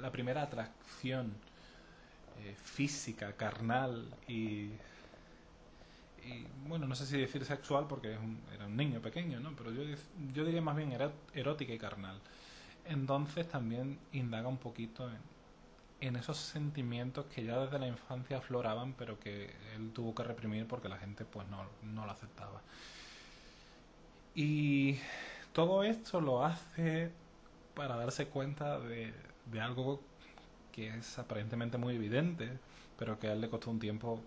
la 0.00 0.10
primera 0.12 0.42
atracción 0.42 1.32
eh, 2.40 2.54
física 2.62 3.32
carnal 3.32 4.06
y 4.26 4.70
y 6.24 6.46
bueno, 6.68 6.86
no 6.86 6.94
sé 6.94 7.06
si 7.06 7.18
decir 7.18 7.44
sexual 7.44 7.86
porque 7.88 8.12
es 8.12 8.18
un, 8.18 8.38
era 8.54 8.66
un 8.66 8.76
niño 8.76 9.00
pequeño, 9.00 9.40
¿no? 9.40 9.52
Pero 9.56 9.72
yo, 9.72 9.82
yo 10.34 10.44
diría 10.44 10.60
más 10.60 10.76
bien 10.76 10.92
erótica 11.32 11.72
y 11.72 11.78
carnal. 11.78 12.18
Entonces 12.84 13.48
también 13.48 13.98
indaga 14.12 14.48
un 14.48 14.58
poquito 14.58 15.08
en, 15.08 15.16
en 16.00 16.16
esos 16.16 16.38
sentimientos 16.38 17.26
que 17.26 17.44
ya 17.44 17.58
desde 17.58 17.78
la 17.78 17.88
infancia 17.88 18.38
afloraban, 18.38 18.94
pero 18.94 19.18
que 19.20 19.56
él 19.74 19.92
tuvo 19.92 20.14
que 20.14 20.22
reprimir 20.24 20.66
porque 20.68 20.88
la 20.88 20.98
gente 20.98 21.24
pues 21.24 21.48
no, 21.48 21.64
no 21.82 22.06
lo 22.06 22.12
aceptaba. 22.12 22.62
Y 24.34 24.98
todo 25.52 25.82
esto 25.84 26.20
lo 26.20 26.44
hace 26.44 27.12
para 27.74 27.96
darse 27.96 28.28
cuenta 28.28 28.78
de, 28.80 29.14
de 29.46 29.60
algo 29.60 30.06
que 30.72 30.88
es 30.96 31.18
aparentemente 31.18 31.78
muy 31.78 31.96
evidente, 31.96 32.60
pero 32.96 33.18
que 33.18 33.28
a 33.28 33.32
él 33.32 33.40
le 33.40 33.50
costó 33.50 33.70
un 33.70 33.80
tiempo 33.80 34.22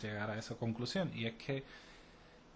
llegar 0.00 0.30
a 0.30 0.38
esa 0.38 0.56
conclusión. 0.56 1.10
Y 1.14 1.26
es 1.26 1.34
que 1.36 1.64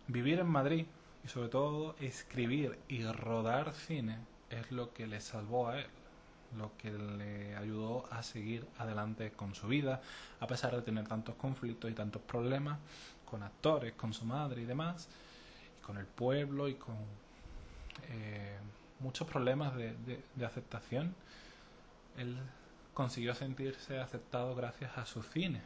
vivir 0.09 0.41
en 0.41 0.49
Madrid 0.49 0.87
Y 1.25 1.29
sobre 1.29 1.49
todo, 1.51 1.97
escribir 2.01 2.79
y 2.89 3.05
rodar 3.05 3.75
cine 3.75 4.19
es 4.51 4.71
lo 4.73 4.93
que 4.95 5.07
le 5.07 5.21
salvó 5.21 5.69
a 5.69 5.81
él, 5.81 5.87
lo 6.57 6.77
que 6.77 6.91
le 6.91 7.57
ayudó 7.57 8.07
a 8.11 8.23
seguir 8.23 8.67
adelante 8.79 9.33
con 9.33 9.55
su 9.55 9.69
vida, 9.69 10.01
a 10.41 10.47
pesar 10.47 10.75
de 10.75 10.83
tener 10.83 11.07
tantos 11.07 11.35
conflictos 11.37 11.91
y 11.91 11.95
tantos 11.95 12.23
problemas 12.23 12.79
con 13.25 13.43
actores, 13.43 13.93
con 13.95 14.13
su 14.13 14.25
madre 14.25 14.63
y 14.63 14.65
demás, 14.65 15.09
con 15.87 15.99
el 15.99 16.07
pueblo 16.07 16.69
y 16.69 16.75
con 16.75 16.97
eh, 18.09 18.59
muchos 18.99 19.27
problemas 19.29 19.75
de, 19.77 19.95
de 20.35 20.47
aceptación. 20.47 21.15
Él 22.17 22.37
consiguió 22.95 23.35
sentirse 23.35 24.01
aceptado 24.01 24.55
gracias 24.55 24.99
a 24.99 25.07
su 25.07 25.23
cine. 25.23 25.63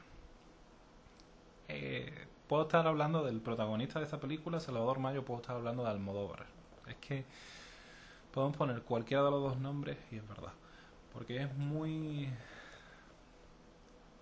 Eh, 1.69 2.27
puedo 2.49 2.65
estar 2.65 2.87
hablando 2.87 3.25
del 3.25 3.41
protagonista 3.41 3.99
de 3.99 4.05
esta 4.05 4.21
película, 4.21 4.61
Salvador 4.61 4.99
Mayo, 4.99 5.25
puedo 5.25 5.41
estar 5.41 5.57
hablando 5.57 5.83
de 5.83 5.91
Almodóvar. 5.91 6.47
Es 6.87 6.97
que 6.97 7.25
podemos 8.33 8.57
poner 8.57 8.83
cualquiera 8.83 9.23
de 9.23 9.31
los 9.31 9.43
dos 9.43 9.59
nombres 9.59 9.97
y 10.11 10.17
es 10.17 10.29
verdad. 10.29 10.53
Porque 11.15 11.43
es 11.43 11.57
muy... 11.57 12.29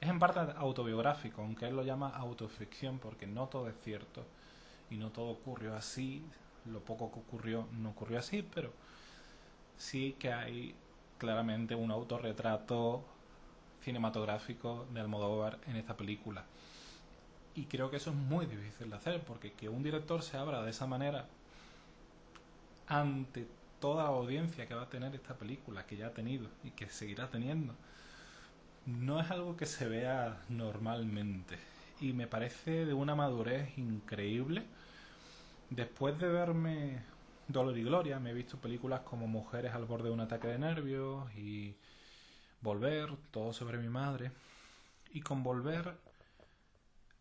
Es 0.01 0.09
en 0.09 0.19
parte 0.19 0.41
autobiográfico, 0.57 1.43
aunque 1.43 1.67
él 1.67 1.75
lo 1.75 1.83
llama 1.83 2.11
autoficción, 2.11 2.99
porque 2.99 3.27
no 3.27 3.49
todo 3.49 3.69
es 3.69 3.75
cierto 3.83 4.25
y 4.91 4.97
no 4.97 5.11
todo 5.11 5.31
ocurrió 5.31 5.75
así. 5.75 6.25
Lo 6.67 6.81
poco 6.81 7.11
que 7.11 7.19
ocurrió 7.19 7.67
no 7.73 7.91
ocurrió 7.91 8.19
así, 8.19 8.43
pero 8.43 8.73
sí 9.77 10.17
que 10.19 10.33
hay 10.33 10.75
claramente 11.19 11.75
un 11.75 11.91
autorretrato 11.91 13.05
cinematográfico 13.83 14.87
de 14.93 15.01
Almodóvar 15.01 15.59
en 15.67 15.77
esta 15.77 15.97
película. 15.97 16.45
Y 17.55 17.65
creo 17.67 17.91
que 17.91 17.97
eso 17.97 18.11
es 18.11 18.17
muy 18.17 18.47
difícil 18.47 18.91
de 18.91 18.97
hacer, 18.97 19.23
porque 19.23 19.53
que 19.53 19.69
un 19.69 19.83
director 19.83 20.23
se 20.23 20.37
abra 20.37 20.63
de 20.63 20.71
esa 20.71 20.87
manera 20.87 21.27
ante 22.87 23.47
toda 23.83 24.07
audiencia 24.07 24.69
que 24.69 24.75
va 24.75 24.83
a 24.83 24.89
tener 24.89 25.13
esta 25.13 25.35
película, 25.37 25.85
que 25.87 25.97
ya 25.97 26.07
ha 26.07 26.15
tenido 26.15 26.49
y 26.63 26.71
que 26.71 26.89
seguirá 26.89 27.29
teniendo, 27.31 27.75
no 28.87 29.21
es 29.21 29.29
algo 29.33 29.57
que 29.57 29.67
se 29.67 29.89
vea 29.89 30.41
normalmente. 30.49 31.59
Y 32.01 32.13
me 32.13 32.29
parece 32.29 32.87
de 32.87 32.95
una 32.95 33.17
madurez 33.17 33.77
increíble. 33.77 34.63
Después 35.69 36.17
de 36.21 36.29
verme 36.29 37.03
Dolor 37.49 37.77
y 37.77 37.83
Gloria, 37.83 38.21
me 38.21 38.31
he 38.31 38.35
visto 38.35 38.57
películas 38.57 39.01
como 39.01 39.27
Mujeres 39.27 39.75
al 39.75 39.85
borde 39.85 40.05
de 40.11 40.15
un 40.15 40.21
ataque 40.21 40.47
de 40.47 40.59
nervios 40.61 41.35
y 41.35 41.75
Volver, 42.61 43.17
todo 43.33 43.53
sobre 43.53 43.79
mi 43.79 43.89
madre. 43.89 44.31
Y 45.11 45.23
con 45.23 45.43
Volver, 45.43 45.97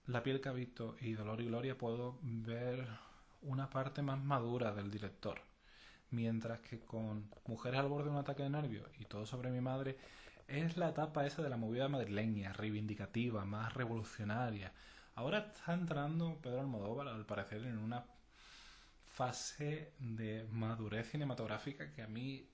La 0.05 0.21
piel 0.21 0.39
que 0.41 0.49
ha 0.49 0.53
visto 0.53 0.95
y 1.01 1.13
Dolor 1.13 1.41
y 1.41 1.47
Gloria 1.47 1.75
puedo 1.75 2.19
ver 2.21 2.87
una 3.41 3.67
parte 3.67 4.03
más 4.03 4.23
madura 4.23 4.71
del 4.73 4.91
director. 4.91 5.41
Mientras 6.11 6.59
que 6.59 6.79
con 6.79 7.29
Mujeres 7.47 7.79
al 7.79 7.87
borde 7.87 8.05
de 8.05 8.11
un 8.11 8.17
ataque 8.17 8.43
de 8.43 8.49
nervios 8.49 8.89
y 8.99 9.05
todo 9.05 9.25
sobre 9.25 9.49
mi 9.49 9.61
madre 9.61 9.97
es 10.47 10.77
la 10.77 10.89
etapa 10.89 11.25
esa 11.25 11.41
de 11.41 11.49
la 11.49 11.57
movida 11.57 11.87
madrileña, 11.87 12.51
reivindicativa, 12.53 13.45
más 13.45 13.73
revolucionaria. 13.73 14.73
Ahora 15.15 15.39
está 15.39 15.73
entrando 15.73 16.37
Pedro 16.41 16.59
Almodóvar, 16.59 17.07
al 17.07 17.25
parecer, 17.25 17.63
en 17.63 17.77
una 17.77 18.03
fase 19.13 19.93
de 19.99 20.45
madurez 20.51 21.11
cinematográfica 21.11 21.91
que 21.91 22.01
a 22.01 22.07
mí 22.07 22.49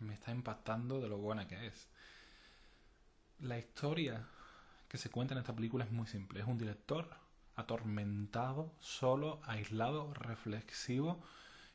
me 0.00 0.14
está 0.14 0.30
impactando 0.30 1.00
de 1.00 1.08
lo 1.08 1.18
buena 1.18 1.46
que 1.46 1.66
es. 1.66 1.88
La 3.40 3.58
historia 3.58 4.26
que 4.88 4.98
se 4.98 5.10
cuenta 5.10 5.34
en 5.34 5.40
esta 5.40 5.54
película 5.54 5.84
es 5.84 5.90
muy 5.90 6.06
simple. 6.06 6.40
Es 6.40 6.46
un 6.46 6.58
director 6.58 7.08
atormentado, 7.56 8.72
solo, 8.80 9.40
aislado, 9.44 10.12
reflexivo, 10.14 11.22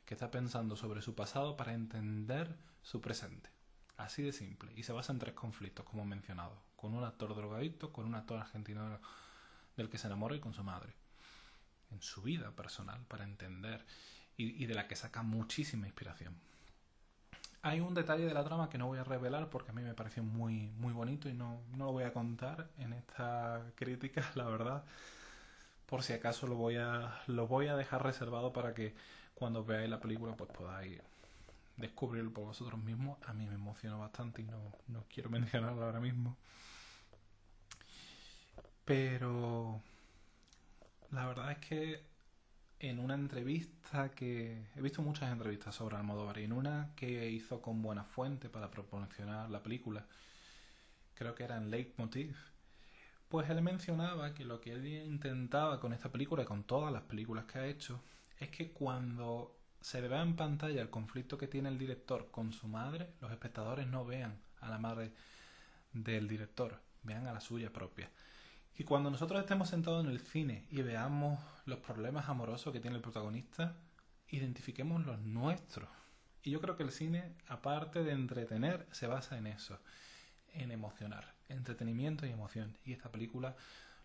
que 0.09 0.15
está 0.15 0.31
pensando 0.31 0.75
sobre 0.75 1.03
su 1.03 1.13
pasado 1.13 1.55
para 1.55 1.75
entender 1.75 2.57
su 2.81 2.99
presente. 2.99 3.51
Así 3.95 4.23
de 4.23 4.31
simple. 4.31 4.73
Y 4.75 4.81
se 4.81 4.91
basa 4.91 5.13
en 5.13 5.19
tres 5.19 5.35
conflictos, 5.35 5.85
como 5.85 6.03
mencionado. 6.03 6.63
Con 6.75 6.95
un 6.95 7.03
actor 7.03 7.35
drogadicto, 7.35 7.93
con 7.93 8.07
un 8.07 8.15
actor 8.15 8.39
argentino 8.39 8.99
del 9.77 9.87
que 9.87 9.99
se 9.99 10.07
enamora 10.07 10.35
y 10.35 10.39
con 10.39 10.55
su 10.55 10.63
madre 10.63 10.95
en 11.91 12.01
su 12.01 12.23
vida 12.23 12.49
personal 12.55 13.05
para 13.07 13.23
entender 13.23 13.85
y, 14.35 14.65
de 14.65 14.73
la 14.73 14.87
que 14.87 14.95
saca 14.95 15.21
muchísima 15.21 15.85
inspiración. 15.85 16.33
Hay 17.61 17.79
un 17.79 17.93
detalle 17.93 18.25
de 18.25 18.33
la 18.33 18.43
trama 18.43 18.67
que 18.67 18.79
no 18.79 18.87
voy 18.87 18.97
a 18.97 19.03
revelar 19.03 19.51
porque 19.51 19.69
a 19.69 19.73
mí 19.75 19.83
me 19.83 19.93
pareció 19.93 20.23
muy, 20.23 20.71
muy 20.79 20.91
bonito 20.91 21.29
y 21.29 21.35
no, 21.35 21.61
no 21.77 21.85
lo 21.85 21.91
voy 21.91 22.05
a 22.05 22.13
contar 22.13 22.67
en 22.79 22.93
esta 22.93 23.61
crítica, 23.75 24.27
la 24.33 24.45
verdad. 24.45 24.85
Por 25.85 26.01
si 26.01 26.13
acaso 26.13 26.47
lo 26.47 26.55
voy 26.55 26.77
a, 26.77 27.21
lo 27.27 27.45
voy 27.45 27.67
a 27.67 27.75
dejar 27.75 28.01
reservado 28.01 28.53
para 28.53 28.73
que 28.73 28.95
cuando 29.39 29.63
veáis 29.63 29.89
la 29.89 29.99
película 29.99 30.35
pues 30.35 30.51
podáis 30.51 31.01
descubrirlo 31.77 32.31
por 32.31 32.45
vosotros 32.45 32.81
mismos. 32.83 33.17
A 33.25 33.33
mí 33.33 33.47
me 33.47 33.55
emocionó 33.55 33.99
bastante 33.99 34.41
y 34.41 34.45
no, 34.45 34.59
no 34.87 35.05
quiero 35.11 35.29
mencionarlo 35.31 35.83
ahora 35.83 36.01
mismo. 36.01 36.37
Pero 38.85 39.81
la 41.11 41.25
verdad 41.27 41.51
es 41.51 41.57
que 41.59 42.03
en 42.79 42.99
una 42.99 43.13
entrevista 43.13 44.09
que 44.11 44.65
he 44.75 44.81
visto 44.81 45.01
muchas 45.01 45.31
entrevistas 45.31 45.75
sobre 45.75 45.97
Almodóvar 45.97 46.39
y 46.39 46.45
en 46.45 46.53
una 46.53 46.91
que 46.95 47.29
hizo 47.29 47.61
con 47.61 47.81
Buena 47.81 48.03
Fuente 48.03 48.49
para 48.49 48.71
proporcionar 48.71 49.49
la 49.49 49.61
película, 49.63 50.05
creo 51.13 51.35
que 51.35 51.43
era 51.43 51.57
en 51.57 51.69
Leitmotiv, 51.69 52.35
pues 53.27 53.49
él 53.49 53.61
mencionaba 53.61 54.33
que 54.33 54.45
lo 54.45 54.59
que 54.59 54.71
él 54.71 54.85
intentaba 54.87 55.79
con 55.79 55.93
esta 55.93 56.11
película 56.11 56.43
y 56.43 56.45
con 56.45 56.63
todas 56.63 56.91
las 56.91 57.03
películas 57.03 57.45
que 57.45 57.59
ha 57.59 57.67
hecho 57.67 58.01
es 58.39 58.49
que 58.49 58.71
cuando 58.71 59.59
se 59.81 60.01
vea 60.01 60.21
en 60.21 60.35
pantalla 60.35 60.81
el 60.81 60.89
conflicto 60.89 61.37
que 61.37 61.47
tiene 61.47 61.69
el 61.69 61.77
director 61.77 62.31
con 62.31 62.53
su 62.53 62.67
madre, 62.67 63.13
los 63.21 63.31
espectadores 63.31 63.87
no 63.87 64.05
vean 64.05 64.41
a 64.61 64.69
la 64.69 64.77
madre 64.77 65.11
del 65.93 66.27
director, 66.27 66.81
vean 67.03 67.27
a 67.27 67.33
la 67.33 67.41
suya 67.41 67.71
propia. 67.71 68.09
Y 68.77 68.83
cuando 68.83 69.09
nosotros 69.09 69.41
estemos 69.41 69.69
sentados 69.69 70.05
en 70.05 70.11
el 70.11 70.19
cine 70.19 70.65
y 70.69 70.81
veamos 70.81 71.39
los 71.65 71.79
problemas 71.79 72.29
amorosos 72.29 72.71
que 72.71 72.79
tiene 72.79 72.95
el 72.95 73.01
protagonista, 73.01 73.75
identifiquemos 74.29 75.05
los 75.05 75.19
nuestros. 75.19 75.89
Y 76.43 76.51
yo 76.51 76.61
creo 76.61 76.77
que 76.77 76.83
el 76.83 76.91
cine, 76.91 77.35
aparte 77.47 78.03
de 78.03 78.13
entretener, 78.13 78.87
se 78.91 79.07
basa 79.07 79.37
en 79.37 79.47
eso, 79.47 79.79
en 80.53 80.71
emocionar, 80.71 81.35
entretenimiento 81.49 82.25
y 82.25 82.29
emoción. 82.29 82.77
Y 82.85 82.93
esta 82.93 83.11
película 83.11 83.55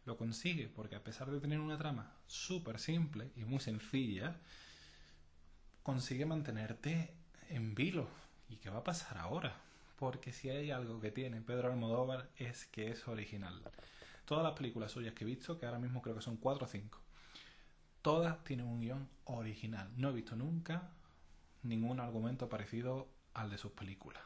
lo 0.05 0.17
consigue, 0.17 0.69
porque 0.69 0.97
a 0.97 1.05
pesar 1.05 1.31
de 1.31 1.41
tener 1.41 1.61
una 1.61 1.79
trama 1.79 2.13
súper 2.27 2.79
simple 2.79 3.31
y 3.37 3.45
muy 3.45 3.61
sencilla, 3.61 4.37
consigue 5.83 6.27
mantenerte 6.27 7.15
en 7.49 7.75
vilo. 7.75 8.09
¿Y 8.49 8.57
qué 8.57 8.71
va 8.71 8.79
a 8.79 8.85
pasar 8.85 9.19
ahora? 9.19 9.57
Porque 9.99 10.33
si 10.33 10.51
hay 10.51 10.71
algo 10.71 11.01
que 11.01 11.11
tiene 11.11 11.41
Pedro 11.41 11.73
Almodóvar 11.73 12.29
es 12.37 12.67
que 12.67 12.91
es 12.91 13.09
original. 13.09 13.63
Todas 14.27 14.45
las 14.45 14.55
películas 14.55 14.93
suyas 14.93 15.15
que 15.15 15.25
he 15.25 15.27
visto, 15.27 15.59
que 15.59 15.67
ahora 15.67 15.79
mismo 15.79 16.03
creo 16.03 16.15
que 16.15 16.23
son 16.23 16.37
cuatro 16.37 16.67
o 16.67 16.69
cinco, 16.69 17.01
todas 18.03 18.43
tienen 18.45 18.67
un 18.67 18.81
guion 18.81 19.09
original. 19.25 19.91
No 19.97 20.11
he 20.11 20.13
visto 20.13 20.37
nunca 20.37 20.91
ningún 21.63 22.01
argumento 22.01 22.49
parecido 22.49 23.09
al 23.33 23.51
de 23.51 23.59
sus 23.59 23.73
películas. 23.73 24.23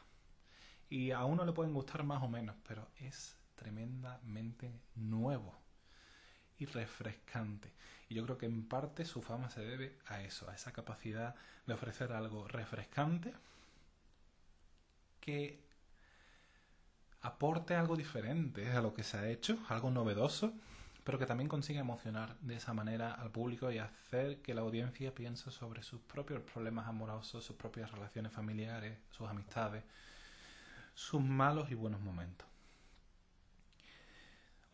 Y 0.89 1.11
a 1.11 1.23
uno 1.23 1.45
le 1.45 1.53
pueden 1.53 1.73
gustar 1.73 2.03
más 2.03 2.21
o 2.23 2.27
menos, 2.27 2.55
pero 2.67 2.89
es 2.99 3.37
tremendamente 3.55 4.81
nuevo 4.95 5.59
y 6.59 6.65
refrescante. 6.65 7.71
Y 8.09 8.15
yo 8.15 8.23
creo 8.25 8.37
que 8.37 8.45
en 8.45 8.67
parte 8.67 9.05
su 9.05 9.21
fama 9.21 9.49
se 9.49 9.61
debe 9.61 9.97
a 10.07 10.21
eso, 10.21 10.49
a 10.49 10.55
esa 10.55 10.71
capacidad 10.71 11.35
de 11.65 11.73
ofrecer 11.73 12.11
algo 12.11 12.47
refrescante 12.47 13.33
que 15.19 15.59
aporte 17.21 17.75
algo 17.75 17.95
diferente 17.95 18.71
a 18.71 18.81
lo 18.81 18.93
que 18.93 19.03
se 19.03 19.17
ha 19.17 19.29
hecho, 19.29 19.59
algo 19.67 19.91
novedoso, 19.91 20.53
pero 21.03 21.17
que 21.17 21.25
también 21.25 21.49
consiga 21.49 21.79
emocionar 21.79 22.37
de 22.39 22.55
esa 22.55 22.73
manera 22.73 23.13
al 23.13 23.31
público 23.31 23.71
y 23.71 23.77
hacer 23.77 24.41
que 24.41 24.53
la 24.53 24.61
audiencia 24.61 25.13
piense 25.13 25.51
sobre 25.51 25.83
sus 25.83 26.01
propios 26.01 26.41
problemas 26.41 26.87
amorosos, 26.87 27.43
sus 27.43 27.55
propias 27.55 27.91
relaciones 27.91 28.31
familiares, 28.31 28.97
sus 29.11 29.27
amistades, 29.27 29.83
sus 30.93 31.21
malos 31.21 31.71
y 31.71 31.75
buenos 31.75 32.01
momentos. 32.01 32.48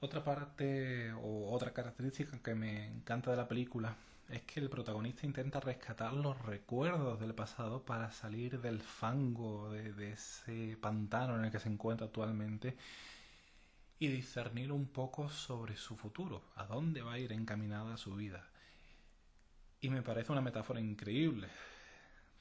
Otra 0.05 0.23
parte 0.23 1.11
o 1.13 1.51
otra 1.51 1.73
característica 1.73 2.37
que 2.37 2.53
me 2.53 2.85
encanta 2.85 3.31
de 3.31 3.37
la 3.37 3.47
película 3.47 3.97
es 4.29 4.43
que 4.43 4.59
el 4.59 4.69
protagonista 4.69 5.25
intenta 5.25 5.59
rescatar 5.59 6.13
los 6.13 6.39
recuerdos 6.45 7.19
del 7.19 7.33
pasado 7.33 7.81
para 7.81 8.11
salir 8.11 8.61
del 8.61 8.81
fango, 8.81 9.71
de, 9.71 10.11
ese 10.11 10.77
pantano 10.79 11.35
en 11.39 11.45
el 11.45 11.51
que 11.51 11.57
se 11.57 11.69
encuentra 11.69 12.05
actualmente 12.05 12.77
y 13.97 14.09
discernir 14.09 14.71
un 14.71 14.85
poco 14.85 15.27
sobre 15.27 15.75
su 15.75 15.95
futuro, 15.95 16.43
a 16.53 16.67
dónde 16.67 17.01
va 17.01 17.13
a 17.13 17.19
ir 17.19 17.31
encaminada 17.31 17.97
su 17.97 18.13
vida. 18.13 18.47
Y 19.81 19.89
me 19.89 20.03
parece 20.03 20.31
una 20.31 20.41
metáfora 20.41 20.79
increíble, 20.79 21.47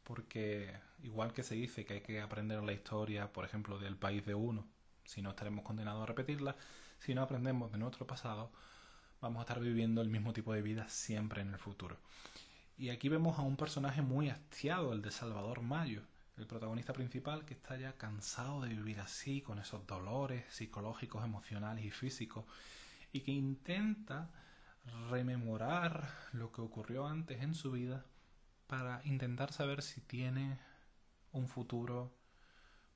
porque 0.02 0.70
igual 1.02 1.32
que 1.32 1.42
se 1.42 1.54
dice 1.54 1.86
que 1.86 1.94
hay 1.94 2.00
que 2.02 2.20
aprender 2.20 2.62
la 2.62 2.74
historia, 2.74 3.32
por 3.32 3.46
ejemplo, 3.46 3.78
del 3.78 3.96
país 3.96 4.26
de 4.26 4.34
uno, 4.34 4.66
si 5.06 5.22
no 5.22 5.30
estaremos 5.30 5.64
condenados 5.64 6.02
a 6.02 6.06
repetirla, 6.06 6.56
si 7.04 7.14
no 7.14 7.22
aprendemos 7.22 7.70
de 7.70 7.76
nuestro 7.76 8.06
pasado, 8.06 8.50
vamos 9.20 9.40
a 9.40 9.42
estar 9.42 9.60
viviendo 9.60 10.00
el 10.00 10.08
mismo 10.08 10.32
tipo 10.32 10.54
de 10.54 10.62
vida 10.62 10.88
siempre 10.88 11.42
en 11.42 11.50
el 11.50 11.58
futuro. 11.58 11.98
Y 12.78 12.88
aquí 12.88 13.10
vemos 13.10 13.38
a 13.38 13.42
un 13.42 13.56
personaje 13.56 14.00
muy 14.00 14.30
hastiado, 14.30 14.94
el 14.94 15.02
de 15.02 15.10
Salvador 15.10 15.60
Mayo, 15.60 16.00
el 16.38 16.46
protagonista 16.46 16.94
principal 16.94 17.44
que 17.44 17.52
está 17.52 17.76
ya 17.76 17.92
cansado 17.98 18.62
de 18.62 18.70
vivir 18.70 19.00
así, 19.00 19.42
con 19.42 19.58
esos 19.58 19.86
dolores 19.86 20.46
psicológicos, 20.48 21.22
emocionales 21.22 21.84
y 21.84 21.90
físicos, 21.90 22.46
y 23.12 23.20
que 23.20 23.32
intenta 23.32 24.30
rememorar 25.10 26.08
lo 26.32 26.52
que 26.52 26.62
ocurrió 26.62 27.06
antes 27.06 27.42
en 27.42 27.54
su 27.54 27.70
vida 27.72 28.06
para 28.66 29.02
intentar 29.04 29.52
saber 29.52 29.82
si 29.82 30.00
tiene 30.00 30.58
un 31.32 31.48
futuro 31.48 32.16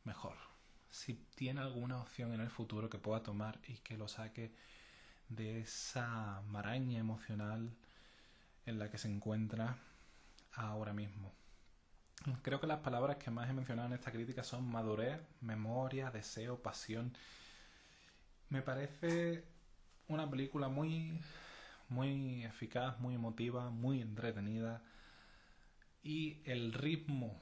mejor, 0.04 0.38
si 0.90 1.14
tiene 1.34 1.60
alguna 1.60 2.00
opción 2.00 2.32
en 2.32 2.40
el 2.40 2.50
futuro 2.50 2.88
que 2.88 2.98
pueda 2.98 3.22
tomar 3.22 3.60
y 3.66 3.78
que 3.78 3.96
lo 3.96 4.08
saque 4.08 4.52
de 5.28 5.60
esa 5.60 6.42
maraña 6.46 6.98
emocional 6.98 7.76
en 8.66 8.78
la 8.78 8.90
que 8.90 8.98
se 8.98 9.08
encuentra 9.08 9.76
ahora 10.52 10.92
mismo. 10.92 11.32
Creo 12.42 12.60
que 12.60 12.66
las 12.66 12.80
palabras 12.80 13.16
que 13.16 13.30
más 13.30 13.48
he 13.48 13.52
mencionado 13.52 13.88
en 13.88 13.94
esta 13.94 14.10
crítica 14.10 14.42
son 14.42 14.68
madurez, 14.68 15.20
memoria, 15.40 16.10
deseo, 16.10 16.60
pasión. 16.60 17.16
Me 18.48 18.62
parece 18.62 19.44
una 20.08 20.28
película 20.28 20.68
muy 20.68 21.20
muy 21.88 22.44
eficaz, 22.44 22.98
muy 23.00 23.14
emotiva, 23.14 23.70
muy 23.70 24.02
entretenida 24.02 24.82
y 26.02 26.42
el 26.44 26.72
ritmo 26.72 27.40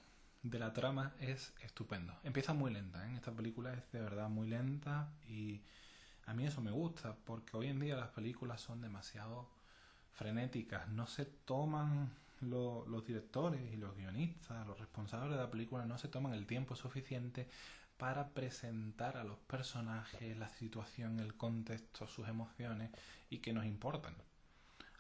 de 0.51 0.59
la 0.59 0.73
trama 0.73 1.13
es 1.21 1.53
estupendo. 1.63 2.15
Empieza 2.23 2.55
muy 2.55 2.73
lenta, 2.73 3.09
¿eh? 3.09 3.15
esta 3.15 3.33
película 3.33 3.73
es 3.75 3.91
de 3.93 4.01
verdad 4.01 4.29
muy 4.29 4.49
lenta 4.49 5.13
y 5.29 5.63
a 6.27 6.35
mí 6.35 6.47
eso 6.47 6.61
me 6.61 6.71
gusta 6.71 7.17
porque 7.25 7.57
hoy 7.57 7.69
en 7.69 7.81
día 7.81 7.97
las 7.97 8.11
películas 8.11 8.61
son 8.61 8.81
demasiado 8.81 9.49
frenéticas, 10.13 10.89
no 10.89 11.07
se 11.07 11.25
toman 11.25 12.11
los 12.41 13.07
directores 13.07 13.73
y 13.73 13.77
los 13.77 13.97
guionistas, 13.97 14.67
los 14.67 14.79
responsables 14.79 15.31
de 15.31 15.37
la 15.37 15.51
película, 15.51 15.85
no 15.85 15.99
se 15.99 16.09
toman 16.09 16.35
el 16.35 16.47
tiempo 16.47 16.77
suficiente 16.77 17.49
para 17.97 18.29
presentar 18.29 19.17
a 19.17 19.25
los 19.25 19.39
personajes, 19.39 20.37
la 20.37 20.49
situación, 20.49 21.19
el 21.19 21.35
contexto, 21.35 22.07
sus 22.07 22.29
emociones 22.29 22.91
y 23.31 23.39
que 23.39 23.53
nos 23.53 23.65
importan. 23.65 24.15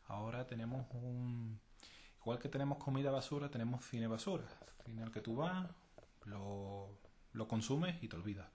Ahora 0.09 0.47
tenemos 0.47 0.87
un... 0.93 1.61
Igual 2.26 2.40
que 2.40 2.49
tenemos 2.49 2.78
comida 2.78 3.12
basura, 3.12 3.49
tenemos 3.49 3.85
cine 3.85 4.09
basura. 4.09 4.42
Cine 4.85 5.04
al 5.04 5.12
que 5.12 5.21
tú 5.21 5.37
vas, 5.37 5.64
lo, 6.25 6.99
lo 7.33 7.47
consumes 7.47 8.02
y 8.02 8.09
te 8.09 8.16
olvidas. 8.16 8.49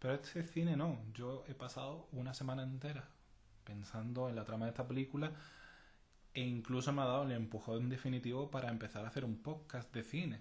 Pero 0.00 0.14
este 0.14 0.42
cine 0.42 0.76
no. 0.76 0.98
Yo 1.14 1.44
he 1.46 1.54
pasado 1.54 2.08
una 2.10 2.34
semana 2.34 2.64
entera 2.64 3.08
pensando 3.62 4.28
en 4.28 4.34
la 4.34 4.44
trama 4.44 4.64
de 4.64 4.72
esta 4.72 4.88
película 4.88 5.30
e 6.34 6.40
incluso 6.40 6.92
me 6.92 7.02
ha 7.02 7.04
dado 7.04 7.22
el 7.22 7.30
empujón 7.30 7.88
definitivo 7.88 8.50
para 8.50 8.68
empezar 8.68 9.04
a 9.04 9.08
hacer 9.10 9.24
un 9.24 9.36
podcast 9.44 9.94
de 9.94 10.02
cine, 10.02 10.40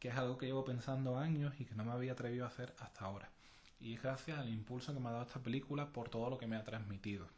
que 0.00 0.08
es 0.08 0.16
algo 0.16 0.38
que 0.38 0.46
llevo 0.46 0.64
pensando 0.64 1.20
años 1.20 1.54
y 1.60 1.66
que 1.66 1.76
no 1.76 1.84
me 1.84 1.92
había 1.92 2.14
atrevido 2.14 2.46
a 2.46 2.48
hacer 2.48 2.74
hasta 2.80 3.04
ahora. 3.04 3.30
Y 3.78 3.94
es 3.94 4.02
gracias 4.02 4.40
al 4.40 4.48
impulso 4.48 4.92
que 4.92 4.98
me 4.98 5.08
ha 5.08 5.12
dado 5.12 5.22
esta 5.24 5.40
película 5.40 5.92
por 5.92 6.08
todo 6.08 6.30
lo 6.30 6.36
que 6.36 6.48
me 6.48 6.56
ha 6.56 6.64
transmitido. 6.64 7.28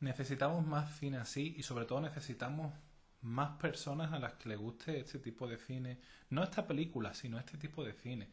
Necesitamos 0.00 0.66
más 0.66 0.98
cine 0.98 1.18
así 1.18 1.54
y 1.56 1.62
sobre 1.62 1.86
todo 1.86 2.00
necesitamos 2.00 2.72
más 3.22 3.56
personas 3.58 4.12
a 4.12 4.18
las 4.18 4.34
que 4.34 4.48
le 4.48 4.56
guste 4.56 5.00
este 5.00 5.18
tipo 5.18 5.48
de 5.48 5.58
cine. 5.58 5.98
No 6.30 6.42
esta 6.42 6.66
película, 6.66 7.14
sino 7.14 7.38
este 7.38 7.58
tipo 7.58 7.84
de 7.84 7.92
cine. 7.94 8.28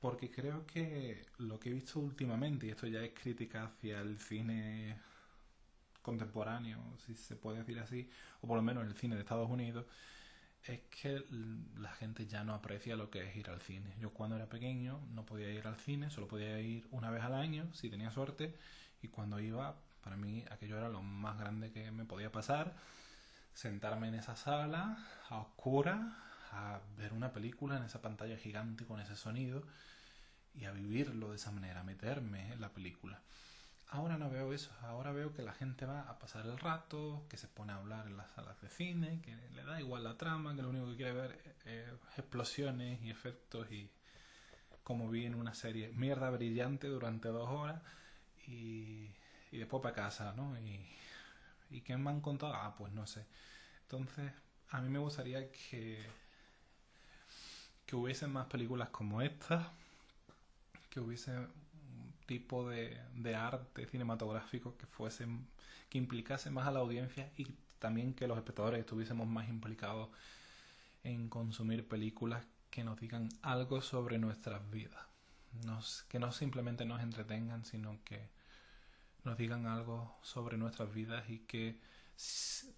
Porque 0.00 0.30
creo 0.30 0.66
que 0.66 1.26
lo 1.38 1.58
que 1.58 1.70
he 1.70 1.72
visto 1.72 1.98
últimamente, 1.98 2.66
y 2.66 2.70
esto 2.70 2.86
ya 2.86 3.02
es 3.02 3.12
crítica 3.12 3.64
hacia 3.64 4.00
el 4.00 4.18
cine 4.20 4.96
contemporáneo, 6.02 6.78
si 7.04 7.14
se 7.14 7.36
puede 7.36 7.58
decir 7.58 7.78
así, 7.80 8.08
o 8.40 8.46
por 8.46 8.56
lo 8.56 8.62
menos 8.62 8.86
el 8.86 8.94
cine 8.94 9.16
de 9.16 9.22
Estados 9.22 9.50
Unidos, 9.50 9.86
es 10.64 10.80
que 10.82 11.24
la 11.76 11.92
gente 11.92 12.26
ya 12.26 12.44
no 12.44 12.54
aprecia 12.54 12.96
lo 12.96 13.10
que 13.10 13.28
es 13.28 13.36
ir 13.36 13.50
al 13.50 13.60
cine. 13.60 13.94
Yo 13.98 14.10
cuando 14.10 14.36
era 14.36 14.48
pequeño 14.48 15.00
no 15.10 15.24
podía 15.26 15.50
ir 15.50 15.66
al 15.66 15.76
cine, 15.76 16.10
solo 16.10 16.28
podía 16.28 16.60
ir 16.60 16.86
una 16.90 17.10
vez 17.10 17.22
al 17.22 17.34
año, 17.34 17.72
si 17.74 17.90
tenía 17.90 18.10
suerte, 18.10 18.54
y 19.02 19.08
cuando 19.08 19.40
iba 19.40 19.80
para 20.02 20.16
mí 20.16 20.44
aquello 20.50 20.78
era 20.78 20.88
lo 20.88 21.02
más 21.02 21.38
grande 21.38 21.70
que 21.72 21.90
me 21.90 22.04
podía 22.04 22.32
pasar. 22.32 22.74
Sentarme 23.52 24.08
en 24.08 24.14
esa 24.14 24.36
sala, 24.36 24.98
a 25.28 25.38
oscura, 25.38 26.16
a 26.52 26.80
ver 26.96 27.12
una 27.12 27.32
película 27.32 27.76
en 27.76 27.84
esa 27.84 28.00
pantalla 28.00 28.36
gigante 28.36 28.84
con 28.86 29.00
ese 29.00 29.16
sonido 29.16 29.64
y 30.54 30.64
a 30.64 30.72
vivirlo 30.72 31.30
de 31.30 31.36
esa 31.36 31.50
manera, 31.50 31.80
a 31.80 31.84
meterme 31.84 32.52
en 32.52 32.60
la 32.60 32.70
película. 32.70 33.20
Ahora 33.90 34.18
no 34.18 34.28
veo 34.28 34.52
eso, 34.52 34.70
ahora 34.82 35.12
veo 35.12 35.32
que 35.32 35.42
la 35.42 35.54
gente 35.54 35.86
va 35.86 36.02
a 36.02 36.18
pasar 36.18 36.44
el 36.44 36.58
rato, 36.58 37.24
que 37.30 37.38
se 37.38 37.48
pone 37.48 37.72
a 37.72 37.76
hablar 37.76 38.06
en 38.06 38.18
las 38.18 38.30
salas 38.32 38.60
de 38.60 38.68
cine, 38.68 39.22
que 39.22 39.34
le 39.54 39.64
da 39.64 39.80
igual 39.80 40.04
la 40.04 40.18
trama, 40.18 40.54
que 40.54 40.62
lo 40.62 40.68
único 40.68 40.90
que 40.90 40.96
quiere 40.96 41.12
ver 41.12 41.56
es 41.64 42.18
explosiones 42.18 43.02
y 43.02 43.10
efectos 43.10 43.70
y 43.72 43.90
como 44.82 45.08
vi 45.08 45.24
en 45.24 45.34
una 45.34 45.54
serie 45.54 45.90
mierda 45.94 46.28
brillante 46.30 46.86
durante 46.86 47.28
dos 47.28 47.48
horas 47.48 47.82
y 48.46 49.10
y 49.52 49.58
después 49.58 49.82
para 49.82 49.94
casa, 49.94 50.32
¿no? 50.36 50.58
Y, 50.58 50.80
¿Y 51.70 51.80
qué 51.82 51.96
me 51.96 52.10
han 52.10 52.20
contado? 52.20 52.54
Ah, 52.54 52.74
pues 52.76 52.92
no 52.92 53.06
sé. 53.06 53.26
Entonces, 53.82 54.32
a 54.70 54.80
mí 54.80 54.88
me 54.88 54.98
gustaría 54.98 55.50
que, 55.50 55.98
que 57.86 57.96
hubiesen 57.96 58.32
más 58.32 58.46
películas 58.46 58.88
como 58.90 59.22
esta, 59.22 59.72
que 60.90 61.00
hubiese 61.00 61.36
un 61.36 62.14
tipo 62.26 62.68
de, 62.68 63.00
de 63.14 63.34
arte 63.34 63.86
cinematográfico 63.86 64.76
que 64.76 64.86
fuesen, 64.86 65.46
que 65.88 65.98
implicase 65.98 66.50
más 66.50 66.66
a 66.66 66.70
la 66.70 66.80
audiencia 66.80 67.30
y 67.36 67.46
también 67.78 68.14
que 68.14 68.26
los 68.26 68.38
espectadores 68.38 68.80
estuviésemos 68.80 69.26
más 69.26 69.48
implicados 69.48 70.08
en 71.04 71.28
consumir 71.28 71.86
películas 71.86 72.44
que 72.70 72.84
nos 72.84 72.98
digan 73.00 73.28
algo 73.42 73.80
sobre 73.82 74.18
nuestras 74.18 74.68
vidas. 74.70 75.06
Nos, 75.64 76.04
que 76.04 76.18
no 76.18 76.32
simplemente 76.32 76.84
nos 76.84 77.00
entretengan, 77.02 77.64
sino 77.64 77.98
que 78.04 78.28
nos 79.28 79.36
digan 79.36 79.66
algo 79.66 80.16
sobre 80.22 80.56
nuestras 80.56 80.92
vidas 80.94 81.28
y 81.28 81.40
que 81.40 81.78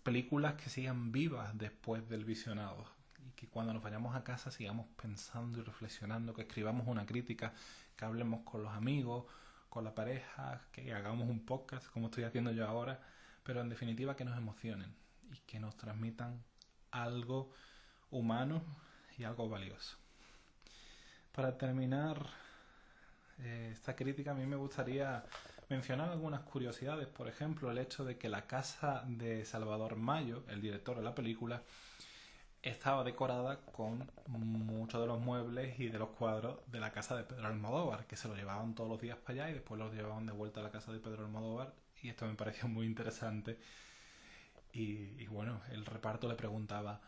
películas 0.03 0.55
que 0.55 0.69
sigan 0.69 1.13
vivas 1.13 1.57
después 1.57 2.09
del 2.09 2.25
visionado 2.25 2.85
y 3.25 3.31
que 3.33 3.47
cuando 3.47 3.73
nos 3.73 3.83
vayamos 3.85 4.17
a 4.17 4.25
casa 4.25 4.51
sigamos 4.51 4.87
pensando 5.01 5.61
y 5.61 5.63
reflexionando, 5.63 6.35
que 6.35 6.43
escribamos 6.43 6.89
una 6.89 7.07
crítica, 7.07 7.55
que 7.97 8.05
hablemos 8.05 8.41
con 8.43 8.65
los 8.65 8.73
amigos, 8.73 9.27
con 9.69 9.85
la 9.85 9.95
pareja, 9.95 10.61
que 10.73 10.93
hagamos 10.93 11.29
un 11.29 11.47
podcast 11.47 11.87
como 11.87 12.07
estoy 12.07 12.25
haciendo 12.25 12.51
yo 12.51 12.67
ahora, 12.67 13.01
pero 13.45 13.61
en 13.61 13.69
definitiva 13.69 14.17
que 14.17 14.25
nos 14.25 14.37
emocionen 14.37 14.93
y 15.33 15.39
que 15.47 15.61
nos 15.61 15.77
transmitan 15.77 16.43
algo 16.91 17.53
humano 18.11 18.65
y 19.17 19.23
algo 19.23 19.49
valioso. 19.49 19.97
Para 21.31 21.57
terminar 21.57 22.27
eh, 23.39 23.71
esta 23.73 23.95
crítica 23.95 24.33
a 24.33 24.35
mí 24.35 24.45
me 24.47 24.57
gustaría 24.57 25.25
mencionar 25.71 26.11
algunas 26.11 26.41
curiosidades, 26.41 27.07
por 27.07 27.29
ejemplo, 27.29 27.71
el 27.71 27.79
hecho 27.79 28.05
de 28.05 28.19
que 28.19 28.29
la 28.29 28.47
casa 28.47 29.05
de 29.07 29.45
Salvador 29.45 29.97
Mayo, 29.97 30.43
el 30.49 30.61
director 30.61 30.97
de 30.97 31.03
la 31.03 31.15
película, 31.15 31.63
estaba 32.63 33.05
decorada 33.05 33.61
con 33.73 34.11
muchos 34.27 35.01
de 35.01 35.07
los 35.07 35.21
muebles 35.21 35.79
y 35.79 35.89
de 35.89 35.99
los 35.99 36.11
cuadros 36.11 36.59
de 36.67 36.81
la 36.81 36.91
casa 36.93 37.17
de 37.17 37.23
Pedro 37.23 37.47
Almodóvar, 37.47 38.07
que 38.07 38.17
se 38.17 38.29
lo 38.29 38.35
llevaban 38.35 38.75
todos 38.75 38.91
los 38.91 39.01
días 39.01 39.17
para 39.17 39.45
allá 39.45 39.51
y 39.51 39.55
después 39.55 39.79
los 39.79 39.95
llevaban 39.95 40.27
de 40.27 40.33
vuelta 40.33 40.61
a 40.61 40.65
la 40.65 40.71
casa 40.71 40.93
de 40.93 40.99
Pedro 40.99 41.25
Almodóvar 41.25 41.73
y 42.03 42.09
esto 42.11 42.27
me 42.27 42.35
pareció 42.35 42.69
muy 42.69 42.85
interesante. 42.85 43.59
Y, 44.73 45.27
bueno, 45.27 45.61
el 45.71 45.85
reparto 45.87 46.29
le 46.29 46.35
preguntaba 46.35 47.01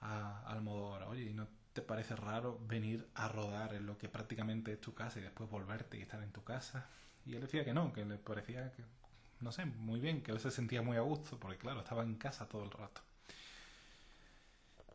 a 0.00 0.42
Almodóvar, 0.46 1.04
oye, 1.04 1.24
¿y 1.24 1.34
no 1.34 1.46
te 1.72 1.82
parece 1.82 2.16
raro 2.16 2.58
venir 2.66 3.08
a 3.14 3.28
rodar 3.28 3.74
en 3.74 3.86
lo 3.86 3.98
que 3.98 4.08
prácticamente 4.08 4.72
es 4.72 4.80
tu 4.80 4.94
casa 4.94 5.18
y 5.18 5.22
después 5.22 5.50
volverte 5.50 5.98
y 5.98 6.02
estar 6.02 6.22
en 6.22 6.32
tu 6.32 6.42
casa? 6.44 6.88
Y 7.26 7.34
él 7.34 7.40
decía 7.40 7.64
que 7.64 7.72
no, 7.72 7.92
que 7.92 8.04
le 8.04 8.16
parecía 8.16 8.72
que, 8.72 8.82
no 9.40 9.52
sé, 9.52 9.64
muy 9.64 10.00
bien, 10.00 10.22
que 10.22 10.32
él 10.32 10.40
se 10.40 10.50
sentía 10.50 10.82
muy 10.82 10.96
a 10.96 11.00
gusto, 11.00 11.38
porque 11.38 11.58
claro, 11.58 11.80
estaba 11.80 12.02
en 12.02 12.16
casa 12.16 12.46
todo 12.46 12.64
el 12.64 12.70
rato. 12.70 13.00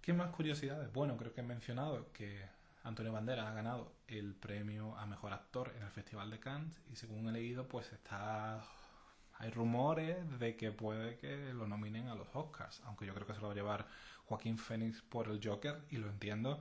¿Qué 0.02 0.14
más 0.14 0.30
curiosidades? 0.32 0.92
Bueno, 0.94 1.18
creo 1.18 1.34
que 1.34 1.42
he 1.42 1.44
mencionado 1.44 2.12
que 2.14 2.42
Antonio 2.84 3.12
Banderas 3.12 3.48
ha 3.48 3.54
ganado 3.54 3.92
el 4.08 4.34
premio 4.34 4.96
a 4.98 5.06
mejor 5.06 5.34
actor 5.34 5.74
en 5.76 5.84
el 5.84 5.92
Festival 5.92 6.30
de 6.30 6.40
Cannes 6.40 6.80
y 6.92 6.96
según 6.96 7.28
he 7.28 7.32
leído, 7.32 7.68
pues 7.68 7.92
está 7.92 8.64
hay 9.40 9.52
rumores 9.52 10.18
de 10.38 10.58
que 10.58 10.72
puede 10.72 11.18
que 11.18 11.54
lo 11.54 11.66
nominen 11.66 12.10
a 12.10 12.16
los 12.16 12.28
Oscars, 12.34 12.82
aunque 12.86 13.06
yo 13.06 13.14
creo 13.14 13.26
que 13.26 13.34
se 13.34 13.40
lo 13.40 13.48
va 13.48 13.54
a 13.54 13.56
llevar 13.56 13.88
Joaquín 14.26 14.58
Phoenix 14.58 15.02
por 15.02 15.30
el 15.30 15.40
Joker 15.42 15.82
y 15.90 15.98
lo 15.98 16.10
entiendo, 16.10 16.60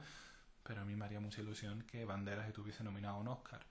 pero 0.63 0.83
a 0.83 0.85
mí 0.85 0.95
me 0.95 1.05
haría 1.05 1.19
mucha 1.19 1.41
ilusión 1.41 1.83
que 1.83 2.05
Banderas 2.05 2.47
estuviese 2.47 2.85
nominado 2.85 3.17
a 3.17 3.21
un 3.21 3.29
Oscar. 3.29 3.67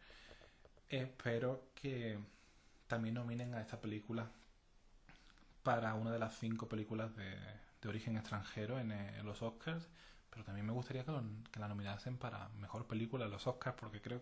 Espero 0.90 1.70
que 1.76 2.18
también 2.88 3.16
nominen 3.16 3.54
a 3.54 3.62
esta 3.62 3.80
película 3.82 4.30
para 5.64 5.96
una 5.96 6.12
de 6.12 6.20
las 6.20 6.38
cinco 6.38 6.70
películas 6.70 7.14
de, 7.16 7.36
origen 7.88 8.18
extranjero 8.18 8.80
en, 8.80 8.92
los 9.26 9.42
Oscars, 9.42 9.88
pero 10.30 10.44
también 10.44 10.66
me 10.66 10.74
gustaría 10.74 11.06
que, 11.06 11.12
la 11.60 11.68
nominasen 11.70 12.18
para 12.18 12.50
mejor 12.50 12.86
película 12.86 13.26
en 13.26 13.32
los 13.32 13.48
Oscars, 13.48 13.78
porque 13.80 14.02
creo 14.02 14.22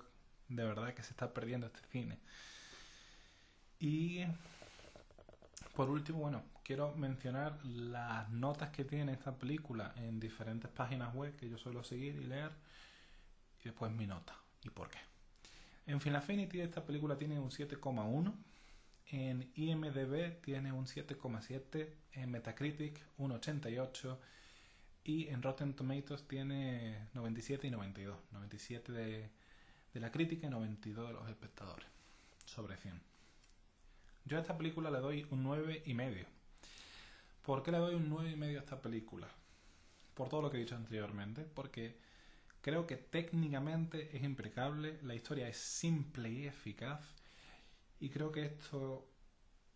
de 0.50 0.64
verdad 0.64 0.94
que 0.94 1.02
se 1.02 1.12
está 1.12 1.34
perdiendo 1.34 1.68
este 1.68 1.80
cine. 1.92 2.20
Y 3.80 4.26
Por 5.76 5.90
último, 5.90 6.20
bueno, 6.20 6.44
quiero 6.64 6.94
mencionar 6.96 7.64
las 7.66 8.30
notas 8.30 8.70
que 8.70 8.86
tiene 8.86 9.14
esta 9.14 9.36
película 9.36 9.94
en 9.98 10.20
diferentes 10.20 10.70
páginas 10.72 11.14
web 11.14 11.36
que 11.36 11.50
yo 11.50 11.58
suelo 11.58 11.84
seguir 11.84 12.16
y 12.16 12.24
leer. 12.26 12.52
Y 13.62 13.66
después 13.66 13.92
mi 13.92 14.08
nota. 14.08 14.36
¿Y 14.64 14.70
por 14.70 14.90
qué? 14.90 15.00
En 15.88 16.02
Final 16.02 16.22
Affinity 16.22 16.62
esta 16.62 16.86
película 16.86 17.18
tiene 17.18 17.40
un 17.40 17.50
7,1. 17.50 18.34
En 19.08 19.52
IMDB 19.56 20.42
tiene 20.42 20.72
un 20.72 20.86
7,7. 20.86 21.88
En 22.14 22.32
Metacritic 22.32 23.00
un 23.18 23.32
88. 23.34 24.20
Y 25.04 25.28
en 25.28 25.44
Rotten 25.44 25.76
Tomatoes 25.76 26.28
tiene 26.28 27.10
97 27.14 27.68
y 27.68 27.70
92. 27.70 28.18
97 28.32 28.92
de, 28.92 29.30
de 29.94 30.00
la 30.00 30.12
crítica 30.12 30.48
y 30.48 30.50
92 30.50 31.08
de 31.08 31.14
los 31.14 31.30
espectadores. 31.30 31.88
Sobre 32.46 32.78
100. 32.78 33.00
Yo 34.26 34.38
a 34.38 34.42
esta 34.42 34.58
película 34.58 34.90
le 34.90 35.00
doy 35.00 35.28
un 35.30 35.44
9 35.44 35.84
y 35.86 35.94
medio. 35.94 36.26
¿Por 37.44 37.62
qué 37.62 37.72
le 37.72 37.78
doy 37.78 37.94
un 37.94 38.10
9 38.10 38.32
y 38.32 38.36
medio 38.36 38.58
a 38.58 38.64
esta 38.64 38.82
película? 38.82 39.28
Por 40.16 40.30
todo 40.30 40.42
lo 40.42 40.50
que 40.50 40.58
he 40.58 40.62
dicho 40.62 40.76
anteriormente, 40.76 41.44
porque 41.44 42.00
creo 42.66 42.88
que 42.88 42.98
técnicamente 42.98 44.18
es 44.18 44.24
impecable, 44.24 44.98
la 45.04 45.14
historia 45.14 45.48
es 45.48 45.56
simple 45.56 46.32
y 46.32 46.48
eficaz, 46.48 47.14
y 48.00 48.10
creo 48.10 48.32
que 48.32 48.44
esto 48.44 49.08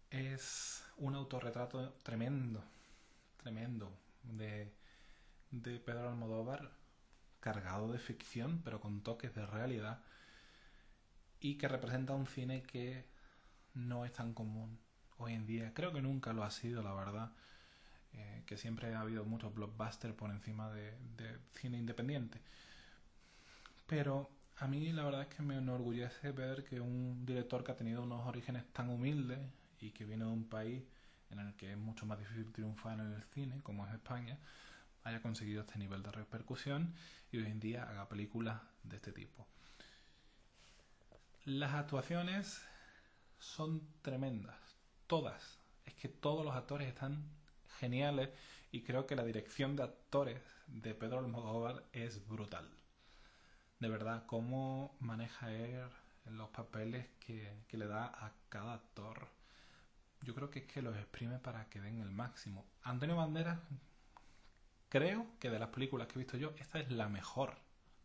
es 0.10 0.84
un 0.98 1.14
autorretrato 1.14 1.94
tremendo, 2.02 2.64
tremendo, 3.38 3.96
de, 4.24 4.74
Pedro 5.52 6.10
Almodóvar, 6.10 6.72
cargado 7.40 7.92
de 7.92 8.00
ficción, 8.00 8.64
pero 8.64 8.82
con 8.82 9.04
toques 9.04 9.36
de 9.36 9.46
realidad, 9.46 10.02
y 11.40 11.60
que 11.60 11.68
representa 11.68 12.16
un 12.16 12.26
cine 12.26 12.64
que 12.64 13.06
no 13.76 14.04
es 14.04 14.14
tan 14.14 14.34
común 14.34 14.80
hoy 15.20 15.34
en 15.36 15.46
día. 15.46 15.76
Creo 15.76 15.94
que 15.94 16.02
nunca 16.02 16.34
lo 16.34 16.44
ha 16.44 16.50
sido, 16.50 16.82
la 16.82 16.96
verdad. 16.96 17.34
Eh, 18.14 18.44
que 18.48 18.58
siempre 18.58 18.96
ha 18.96 19.02
habido 19.02 19.24
muchos 19.26 19.54
blockbusters 19.54 20.16
por 20.16 20.32
encima 20.32 20.72
de, 20.72 20.98
cine 21.54 21.78
independiente. 21.78 22.42
Pero 23.90 24.30
a 24.58 24.68
mí 24.68 24.92
la 24.92 25.04
verdad 25.04 25.24
es 25.24 25.30
que 25.30 25.42
me 25.42 25.58
enorgullece 25.58 26.32
ver 26.32 26.64
que 26.64 26.80
un 26.80 27.26
director 27.26 27.64
que 27.64 27.72
ha 27.72 27.76
tenido 27.76 28.04
unos 28.04 28.28
orígenes 28.28 28.72
tan 28.72 28.88
humildes 28.88 29.40
y 29.80 29.90
que 29.90 30.06
viene 30.06 30.26
de 30.26 30.32
un 30.32 30.48
país 30.48 30.84
en 31.32 31.40
el 31.40 31.56
que 31.56 31.72
es 31.72 31.78
mucho 31.78 32.06
más 32.06 32.20
difícil 32.20 32.52
triunfar 32.54 33.00
en 33.00 33.14
el 33.14 33.24
cine, 33.34 33.62
como 33.64 33.88
es 33.88 33.94
España, 33.94 34.38
haya 35.04 35.24
conseguido 35.24 35.62
este 35.62 35.80
nivel 35.80 36.04
de 36.04 36.12
repercusión 36.12 36.94
y 37.32 37.40
hoy 37.40 37.48
en 37.48 37.60
día 37.60 37.84
haga 37.84 38.08
películas 38.08 38.62
de 38.84 38.98
este 38.98 39.12
tipo. 39.12 39.48
Las 41.46 41.74
actuaciones 41.74 42.62
son 43.40 43.82
tremendas. 44.04 44.60
Todas. 45.08 45.58
Es 45.88 45.96
que 45.96 46.10
todos 46.10 46.46
los 46.46 46.56
actores 46.56 46.88
están 46.88 47.24
geniales 47.80 48.30
y 48.72 48.84
creo 48.84 49.08
que 49.08 49.16
la 49.16 49.24
dirección 49.24 49.76
de 49.76 49.82
actores 49.82 50.40
de 50.68 50.94
Pedro 50.94 51.18
Almodóvar 51.18 51.86
es 51.92 52.28
brutal. 52.28 52.79
De 53.80 53.90
verdad, 53.90 54.26
cómo 54.26 54.96
maneja 55.00 55.52
él 55.54 55.84
los 56.26 56.50
papeles 56.50 57.08
que, 57.20 57.52
que 57.68 57.78
le 57.78 57.88
da 57.88 58.06
a 58.06 58.32
cada 58.50 58.74
actor. 58.74 59.28
Yo 60.22 60.36
creo 60.36 60.50
que 60.50 60.60
es 60.60 60.66
que 60.66 60.82
los 60.82 60.96
exprime 60.98 61.40
para 61.40 61.70
que 61.70 61.80
den 61.80 62.00
el 62.00 62.12
máximo. 62.12 62.66
Antonio 62.84 63.16
Banderas, 63.16 63.60
creo 64.90 65.28
que 65.40 65.50
de 65.50 65.60
las 65.60 65.70
películas 65.70 66.08
que 66.08 66.16
he 66.16 66.24
visto 66.24 66.38
yo, 66.38 66.54
esta 66.60 66.80
es 66.80 66.92
la 66.92 67.08
mejor 67.08 67.56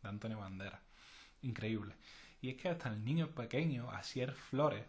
de 0.03 0.09
Antonio 0.09 0.39
Banderas. 0.39 0.81
Increíble. 1.43 1.95
Y 2.41 2.51
es 2.51 2.57
que 2.57 2.69
hasta 2.69 2.91
el 2.91 3.05
niño 3.05 3.29
pequeño, 3.29 3.91
Asier 3.91 4.33
Flores, 4.33 4.85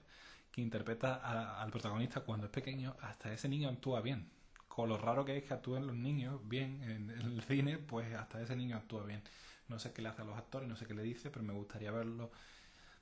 que 0.52 0.62
interpreta 0.62 1.62
al 1.62 1.72
protagonista 1.72 2.22
cuando 2.22 2.46
es 2.46 2.52
pequeño, 2.52 2.96
hasta 3.02 3.34
ese 3.34 3.50
niño 3.50 3.70
actúa 3.70 4.02
bien. 4.02 4.30
Con 4.68 4.90
lo 4.90 4.98
raro 4.98 5.26
que 5.26 5.38
es 5.38 5.44
que 5.44 5.54
actúen 5.54 5.88
los 5.88 5.96
niños 5.96 6.40
bien 6.48 6.84
en, 6.84 7.10
el 7.10 7.42
cine, 7.44 7.78
pues 7.78 8.14
hasta 8.14 8.42
ese 8.42 8.56
niño 8.56 8.78
actúa 8.78 9.04
bien. 9.04 9.22
No 9.68 9.80
sé 9.80 9.94
qué 9.94 10.02
le 10.02 10.10
hace 10.10 10.22
a 10.22 10.26
los 10.26 10.38
actores, 10.38 10.68
no 10.68 10.76
sé 10.76 10.86
qué 10.86 10.94
le 10.94 11.04
dice, 11.04 11.30
pero 11.30 11.44
me 11.44 11.54
gustaría 11.54 11.92
verlo 11.92 12.32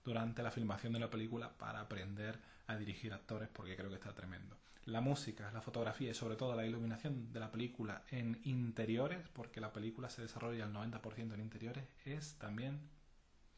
durante 0.03 0.43
la 0.43 0.51
filmación 0.51 0.93
de 0.93 0.99
la 0.99 1.09
película 1.09 1.49
para 1.57 1.81
aprender 1.81 2.39
a 2.67 2.75
dirigir 2.75 3.13
actores 3.13 3.49
porque 3.51 3.75
creo 3.75 3.89
que 3.89 3.95
está 3.95 4.13
tremendo. 4.13 4.57
La 4.85 4.99
música, 4.99 5.49
la 5.53 5.61
fotografía 5.61 6.11
y 6.11 6.13
sobre 6.13 6.35
todo 6.35 6.55
la 6.55 6.65
iluminación 6.65 7.31
de 7.31 7.39
la 7.39 7.51
película 7.51 8.03
en 8.11 8.41
interiores, 8.43 9.19
porque 9.33 9.61
la 9.61 9.71
película 9.71 10.09
se 10.09 10.21
desarrolla 10.21 10.65
al 10.65 10.73
90% 10.73 11.33
en 11.33 11.39
interiores, 11.39 11.85
es 12.05 12.35
también 12.37 12.81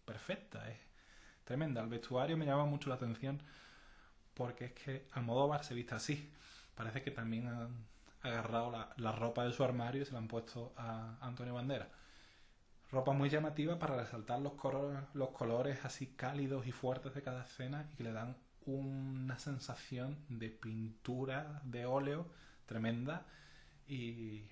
perfecta, 0.05 0.69
es 0.69 0.77
tremenda. 1.43 1.81
El 1.81 1.89
vestuario 1.89 2.37
me 2.37 2.45
llama 2.45 2.65
mucho 2.65 2.89
la 2.89 2.95
atención 2.95 3.41
porque 4.35 4.65
es 4.65 4.73
que 4.73 5.07
Almodóvar 5.13 5.63
se 5.63 5.73
viste 5.73 5.95
así. 5.95 6.31
Parece 6.75 7.01
que 7.01 7.09
también 7.09 7.47
han 7.47 7.85
agarrado 8.21 8.71
la, 8.97 9.11
ropa 9.13 9.45
de 9.45 9.53
su 9.53 9.63
armario 9.63 10.01
y 10.01 10.05
se 10.05 10.11
la 10.11 10.19
han 10.19 10.27
puesto 10.27 10.73
a 10.77 11.17
Antonio 11.21 11.53
Bandera. 11.53 11.89
Ropa 12.91 13.13
muy 13.13 13.29
llamativa 13.29 13.79
para 13.79 13.97
resaltar 13.97 14.39
los, 14.39 14.53
los 15.13 15.29
colores 15.29 15.83
así 15.83 16.07
cálidos 16.07 16.67
y 16.67 16.71
fuertes 16.71 17.13
de 17.13 17.21
cada 17.21 17.43
escena 17.43 17.89
y 17.91 17.95
que 17.95 18.03
le 18.03 18.11
dan 18.11 18.37
una 18.65 19.37
sensación 19.37 20.17
de 20.29 20.49
pintura 20.49 21.61
de 21.63 21.85
óleo 21.85 22.27
tremenda 22.65 23.25
y, 23.87 24.43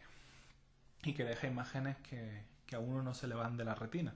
que 1.01 1.23
deja 1.23 1.47
imágenes 1.47 1.97
que, 1.97 2.43
que 2.65 2.75
a 2.75 2.79
uno 2.79 3.03
no 3.03 3.13
se 3.13 3.27
le 3.27 3.35
van 3.35 3.57
de 3.57 3.65
la 3.65 3.75
retina. 3.75 4.13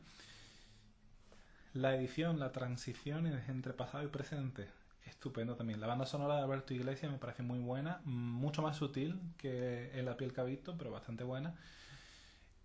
La 1.73 1.95
edición, 1.95 2.39
la 2.39 2.51
transición 2.51 3.27
entre 3.27 3.73
pasado 3.73 4.03
y 4.03 4.08
presente 4.08 4.67
estupendo 5.06 5.56
también. 5.56 5.80
La 5.80 5.88
banda 5.88 6.06
sonora 6.06 6.36
de 6.36 6.41
Alberto 6.41 6.73
Iglesias 6.73 7.12
me 7.12 7.17
parece 7.17 7.43
muy 7.43 7.60
buena, 7.60 8.01
mucho 8.06 8.62
más 8.62 8.77
sutil 8.77 9.19
que 9.38 9.91
en 9.97 10.06
La 10.06 10.17
piel 10.17 10.34
que 10.34 10.41
ha 10.41 10.43
visto, 10.43 10.77
pero 10.77 10.91
bastante 10.91 11.23
buena. 11.23 11.56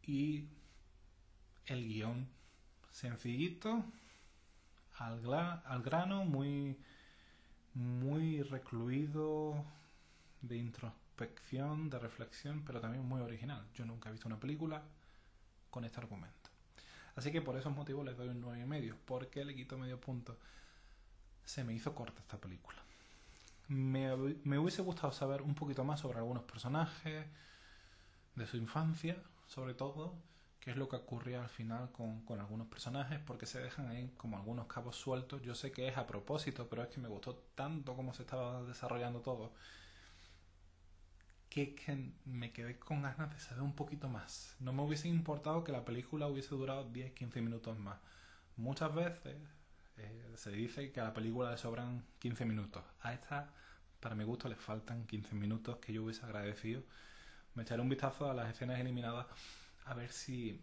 Y 0.02 0.48
el 1.66 1.86
guion, 1.86 2.28
sencillito, 2.90 3.84
al, 4.98 5.22
al 5.32 5.82
grano, 5.82 6.24
muy, 6.24 6.78
muy 7.74 8.42
recluido, 8.42 9.64
de 10.40 10.56
introspección, 10.56 11.88
de 11.88 11.98
reflexión, 11.98 12.64
pero 12.64 12.80
también 12.80 13.04
muy 13.04 13.20
original. 13.20 13.66
Yo 13.74 13.86
nunca 13.86 14.08
he 14.08 14.12
visto 14.12 14.28
una 14.28 14.40
película 14.40 14.82
con 15.70 15.84
este 15.84 16.00
argumento. 16.00 16.50
Así 17.14 17.30
que 17.30 17.42
por 17.42 17.56
esos 17.56 17.74
motivos 17.74 18.04
le 18.04 18.14
doy 18.14 18.28
un 18.28 18.42
9,5. 18.42 18.94
¿Por 19.04 19.28
qué 19.28 19.44
le 19.44 19.54
quito 19.54 19.78
medio 19.78 20.00
punto? 20.00 20.36
se 21.44 21.64
me 21.64 21.74
hizo 21.74 21.94
corta 21.94 22.20
esta 22.20 22.38
película. 22.38 22.78
Me, 23.68 24.14
me, 24.44 24.58
hubiese 24.58 24.82
gustado 24.82 25.12
saber 25.12 25.42
un 25.42 25.54
poquito 25.54 25.84
más 25.84 26.00
sobre 26.00 26.18
algunos 26.18 26.42
personajes, 26.44 27.26
de 28.34 28.46
su 28.46 28.56
infancia, 28.56 29.16
sobre 29.46 29.74
todo, 29.74 30.14
qué 30.62 30.70
es 30.70 30.76
lo 30.76 30.88
que 30.88 30.94
ocurría 30.94 31.42
al 31.42 31.48
final 31.48 31.90
con, 31.90 32.20
con, 32.24 32.38
algunos 32.38 32.68
personajes, 32.68 33.18
porque 33.26 33.46
se 33.46 33.60
dejan 33.60 33.88
ahí 33.88 34.12
como 34.16 34.36
algunos 34.36 34.68
cabos 34.68 34.94
sueltos. 34.94 35.42
Yo 35.42 35.56
sé 35.56 35.72
que 35.72 35.88
es 35.88 35.96
a 35.98 36.06
propósito, 36.06 36.68
pero 36.68 36.84
es 36.84 36.88
que 36.88 37.00
me 37.00 37.08
gustó 37.08 37.34
tanto 37.56 37.96
cómo 37.96 38.14
se 38.14 38.22
estaba 38.22 38.62
desarrollando 38.62 39.20
todo, 39.22 39.52
que, 41.48 41.74
que 41.74 42.12
me 42.26 42.52
quedé 42.52 42.78
con 42.78 43.02
ganas 43.02 43.30
de 43.34 43.40
saber 43.40 43.64
un 43.64 43.74
poquito 43.74 44.08
más. 44.08 44.54
No 44.60 44.72
me 44.72 44.82
hubiese 44.82 45.08
importado 45.08 45.64
que 45.64 45.72
la 45.72 45.84
película 45.84 46.28
hubiese 46.28 46.54
durado 46.54 46.88
10-15 46.92 47.42
minutos 47.42 47.76
más. 47.76 47.98
Muchas 48.56 48.94
veces 48.94 49.36
eh, 49.96 50.32
se 50.36 50.52
dice 50.52 50.92
que 50.92 51.00
a 51.00 51.04
la 51.04 51.12
película 51.12 51.50
le 51.50 51.58
sobran 51.58 52.04
15 52.20 52.44
minutos. 52.44 52.84
A 53.00 53.12
esta, 53.12 53.50
para 53.98 54.14
mi 54.14 54.22
gusto, 54.22 54.48
le 54.48 54.54
faltan 54.54 55.06
15 55.08 55.34
minutos 55.34 55.78
que 55.78 55.92
yo 55.92 56.04
hubiese 56.04 56.24
agradecido. 56.24 56.84
Me 57.54 57.64
echaré 57.64 57.82
un 57.82 57.88
vistazo 57.88 58.30
a 58.30 58.34
las 58.34 58.48
escenas 58.48 58.78
eliminadas 58.78 59.26
a 59.84 59.94
ver 59.94 60.12
si 60.12 60.60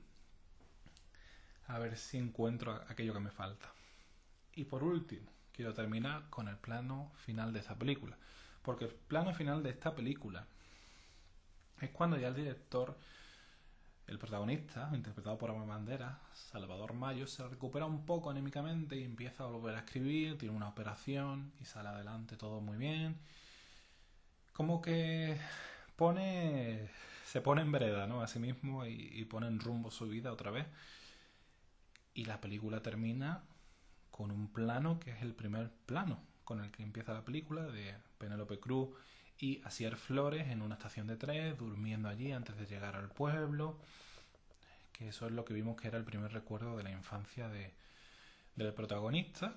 a 1.67 1.77
ver 1.77 1.97
si 1.97 2.17
encuentro 2.17 2.83
aquello 2.87 3.13
que 3.13 3.19
me 3.19 3.31
falta. 3.31 3.71
Y 4.55 4.65
por 4.65 4.83
último, 4.83 5.29
quiero 5.51 5.73
terminar 5.73 6.29
con 6.29 6.47
el 6.47 6.57
plano 6.57 7.11
final 7.25 7.53
de 7.53 7.59
esta 7.59 7.75
película. 7.75 8.17
Porque 8.63 8.85
el 8.85 8.91
plano 8.91 9.33
final 9.33 9.61
de 9.61 9.69
esta 9.69 9.95
película 9.95 10.47
es 11.79 11.91
cuando 11.91 12.17
ya 12.17 12.29
el 12.29 12.35
director 12.35 12.97
el 14.09 14.17
protagonista, 14.17 14.89
interpretado 14.93 15.37
por 15.37 15.51
Amor 15.51 15.67
Bandera, 15.67 16.19
Salvador 16.33 16.93
Mayo, 16.93 17.27
se 17.27 17.47
recupera 17.47 17.85
un 17.85 18.05
poco 18.05 18.31
anímicamente 18.31 18.95
y 18.95 19.03
empieza 19.03 19.43
a 19.43 19.47
volver 19.47 19.75
a 19.75 19.79
escribir, 19.79 20.37
tiene 20.37 20.55
una 20.55 20.67
operación 20.67 21.53
y 21.61 21.65
sale 21.65 21.89
adelante 21.89 22.35
todo 22.35 22.59
muy 22.59 22.77
bien. 22.77 23.19
Como 24.53 24.81
que 24.81 25.37
pone. 25.95 26.89
Se 27.29 27.41
pone 27.41 27.61
en 27.61 27.71
vereda, 27.71 28.07
¿no? 28.07 28.21
A 28.21 28.27
sí 28.27 28.39
mismo 28.39 28.85
y, 28.85 29.09
y 29.13 29.25
pone 29.25 29.47
en 29.47 29.59
rumbo 29.59 29.91
su 29.91 30.07
vida 30.07 30.31
otra 30.33 30.49
vez. 30.49 30.65
Y 32.15 32.25
la 32.25 32.41
película 32.41 32.81
termina 32.81 33.43
con 34.09 34.31
un 34.31 34.51
plano 34.51 34.99
que 34.99 35.11
es 35.11 35.21
el 35.21 35.35
primer 35.35 35.69
plano 35.85 36.19
con 36.43 36.63
el 36.63 36.71
que 36.71 36.81
empieza 36.81 37.13
la 37.13 37.23
película 37.23 37.67
de 37.67 37.95
Penélope 38.17 38.59
Cruz 38.59 38.89
y 39.37 39.61
Asier 39.63 39.95
Flores 39.95 40.47
en 40.47 40.63
una 40.63 40.73
estación 40.73 41.05
de 41.05 41.15
tren, 41.15 41.55
durmiendo 41.55 42.09
allí 42.09 42.31
antes 42.31 42.57
de 42.57 42.65
llegar 42.65 42.95
al 42.95 43.09
pueblo, 43.09 43.79
que 44.91 45.09
eso 45.09 45.27
es 45.27 45.31
lo 45.31 45.45
que 45.45 45.53
vimos 45.53 45.79
que 45.79 45.87
era 45.87 45.99
el 45.99 46.03
primer 46.05 46.33
recuerdo 46.33 46.75
de 46.75 46.81
la 46.81 46.91
infancia 46.91 47.47
de, 47.49 47.75
del 48.55 48.73
protagonista, 48.73 49.53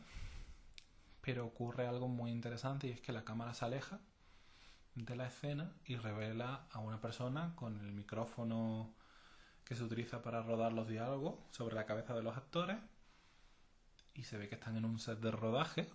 pero 1.23 1.47
ocurre 1.47 1.87
algo 1.87 2.09
muy 2.09 2.31
interesante 2.31 2.89
y 2.89 2.91
es 2.91 3.01
que 3.01 3.13
la 3.13 3.25
cámara 3.25 3.55
se 3.55 3.65
aleja 3.65 3.99
de 4.95 5.17
la 5.17 5.27
escena 5.27 5.73
y 5.85 5.97
revela 5.97 6.67
a 6.71 6.79
una 6.81 7.01
persona 7.01 7.55
con 7.57 7.81
el 7.81 7.93
micrófono 7.93 8.95
que 9.65 9.75
se 9.75 9.85
utiliza 9.85 10.23
para 10.23 10.43
rodar 10.43 10.73
los 10.73 10.89
diálogos 10.89 11.37
sobre 11.51 11.75
la 11.75 11.87
cabeza 11.87 12.15
de 12.15 12.23
los 12.23 12.37
actores 12.37 12.79
y 14.15 14.25
se 14.25 14.37
ve 14.37 14.49
que 14.49 14.57
están 14.57 14.77
en 14.77 14.85
un 14.85 14.99
set 14.99 15.19
de 15.21 15.31
rodaje 15.31 15.89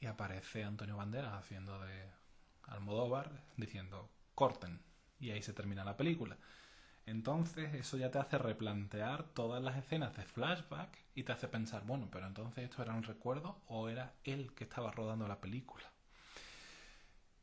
y 0.00 0.06
aparece 0.06 0.64
Antonio 0.64 0.96
Banderas 0.96 1.34
haciendo 1.34 1.80
de 1.80 2.08
Almodóvar 2.62 3.44
diciendo 3.56 4.10
corten 4.34 4.80
y 5.18 5.30
ahí 5.30 5.42
se 5.42 5.52
termina 5.52 5.84
la 5.84 5.96
película. 5.96 6.36
Entonces 7.06 7.72
eso 7.74 7.96
ya 7.96 8.10
te 8.10 8.18
hace 8.18 8.36
replantear 8.38 9.24
todas 9.24 9.62
las 9.62 9.76
escenas 9.76 10.16
de 10.16 10.24
flashback 10.24 10.98
y 11.14 11.22
te 11.22 11.32
hace 11.32 11.48
pensar, 11.48 11.84
bueno, 11.84 12.08
pero 12.10 12.26
entonces 12.26 12.64
esto 12.64 12.82
era 12.82 12.94
un 12.94 13.04
recuerdo 13.04 13.62
o 13.68 13.88
era 13.88 14.14
él 14.24 14.52
que 14.54 14.64
estaba 14.64 14.90
rodando 14.90 15.26
la 15.28 15.40
película. 15.40 15.95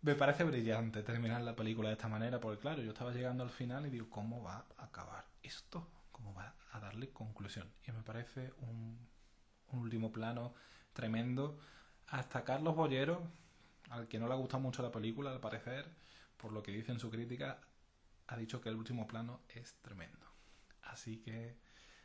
Me 0.03 0.15
parece 0.15 0.43
brillante 0.43 1.01
terminar 1.01 1.41
la 1.43 1.55
película 1.55 1.87
de 1.87 1.93
esta 1.93 2.09
manera, 2.09 2.37
porque 2.41 2.59
claro, 2.59 2.81
yo 2.81 2.91
estaba 2.91 3.13
llegando 3.13 3.41
al 3.41 3.49
final 3.49 3.85
y 3.85 3.89
digo, 3.89 4.09
¿cómo 4.09 4.43
va 4.43 4.65
a 4.77 4.83
acabar 4.83 5.25
esto? 5.41 5.87
¿Cómo 6.11 6.33
va 6.33 6.53
a 6.73 6.79
darle 6.81 7.11
conclusión? 7.11 7.71
Y 7.87 7.93
me 7.93 8.03
parece 8.03 8.51
un, 8.59 8.99
último 9.71 10.11
plano 10.11 10.55
tremendo. 10.91 11.57
Hasta 12.07 12.43
Carlos 12.43 12.75
Bollero, 12.75 13.25
al 13.91 14.09
que 14.09 14.19
no 14.19 14.27
le 14.27 14.33
ha 14.33 14.35
gustado 14.35 14.61
mucho 14.61 14.83
la 14.83 14.91
película, 14.91 15.31
al 15.31 15.39
parecer, 15.39 15.85
por 16.35 16.51
lo 16.51 16.61
que 16.61 16.73
dice 16.73 16.91
en 16.91 16.99
su 16.99 17.09
crítica, 17.09 17.61
ha 18.27 18.35
dicho 18.35 18.59
que 18.59 18.67
el 18.67 18.75
último 18.75 19.07
plano 19.07 19.39
es 19.55 19.75
tremendo. 19.81 20.27
Así 20.81 21.21
que, 21.21 21.55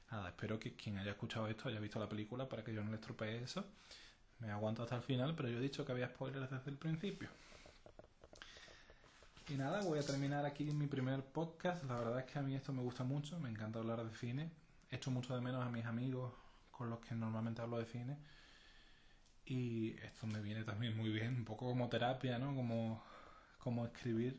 nada, 0.09 0.29
espero 0.29 0.61
que 0.61 0.77
quien 0.77 0.99
haya 0.99 1.11
escuchado 1.11 1.49
esto 1.49 1.69
haya 1.69 1.81
visto 1.81 1.99
la 1.99 2.09
película 2.09 2.49
para 2.49 2.63
que 2.63 2.73
yo 2.73 2.85
no 2.85 2.91
le 2.91 2.97
estropee 2.99 3.43
eso. 3.43 3.65
Me 4.39 4.53
aguanto 4.53 4.85
hasta 4.85 4.95
el 4.95 5.03
final, 5.03 5.35
pero 5.35 5.49
yo 5.49 5.59
he 5.59 5.63
dicho 5.63 5.85
que 5.85 5.91
había 5.91 6.07
spoilers 6.07 6.49
desde 6.49 6.71
el 6.71 6.77
principio. 6.77 7.29
Y 9.51 9.57
nada, 9.57 9.81
voy 9.81 9.99
a 9.99 10.03
terminar 10.03 10.45
aquí 10.45 10.65
mi 10.65 10.87
primer 10.87 11.25
podcast. 11.25 11.83
La 11.85 11.97
verdad 11.97 12.19
es 12.21 12.27
que 12.27 12.39
a 12.39 12.43
mí 12.43 12.55
esto 12.55 12.71
me 12.75 12.83
gusta 12.83 13.03
mucho, 13.03 13.41
me 13.41 13.49
encanta 13.49 13.79
hablar 13.79 14.05
de 14.05 14.15
cine. 14.15 14.51
Echo 14.91 15.11
mucho 15.11 15.35
de 15.35 15.41
menos 15.41 15.65
a 15.65 15.71
mis 15.71 15.87
amigos 15.87 16.35
con 16.71 16.91
los 16.91 16.99
que 17.01 17.15
normalmente 17.15 17.63
hablo 17.63 17.79
de 17.79 17.87
cine. 17.87 18.19
Y 19.47 19.97
esto 20.03 20.27
me 20.27 20.43
viene 20.43 20.65
también 20.65 20.95
muy 20.95 21.09
bien, 21.09 21.37
un 21.37 21.45
poco 21.47 21.65
como 21.65 21.89
terapia, 21.89 22.39
¿no? 22.39 22.55
Como, 22.55 23.03
como 23.59 23.87
escribir 23.87 24.39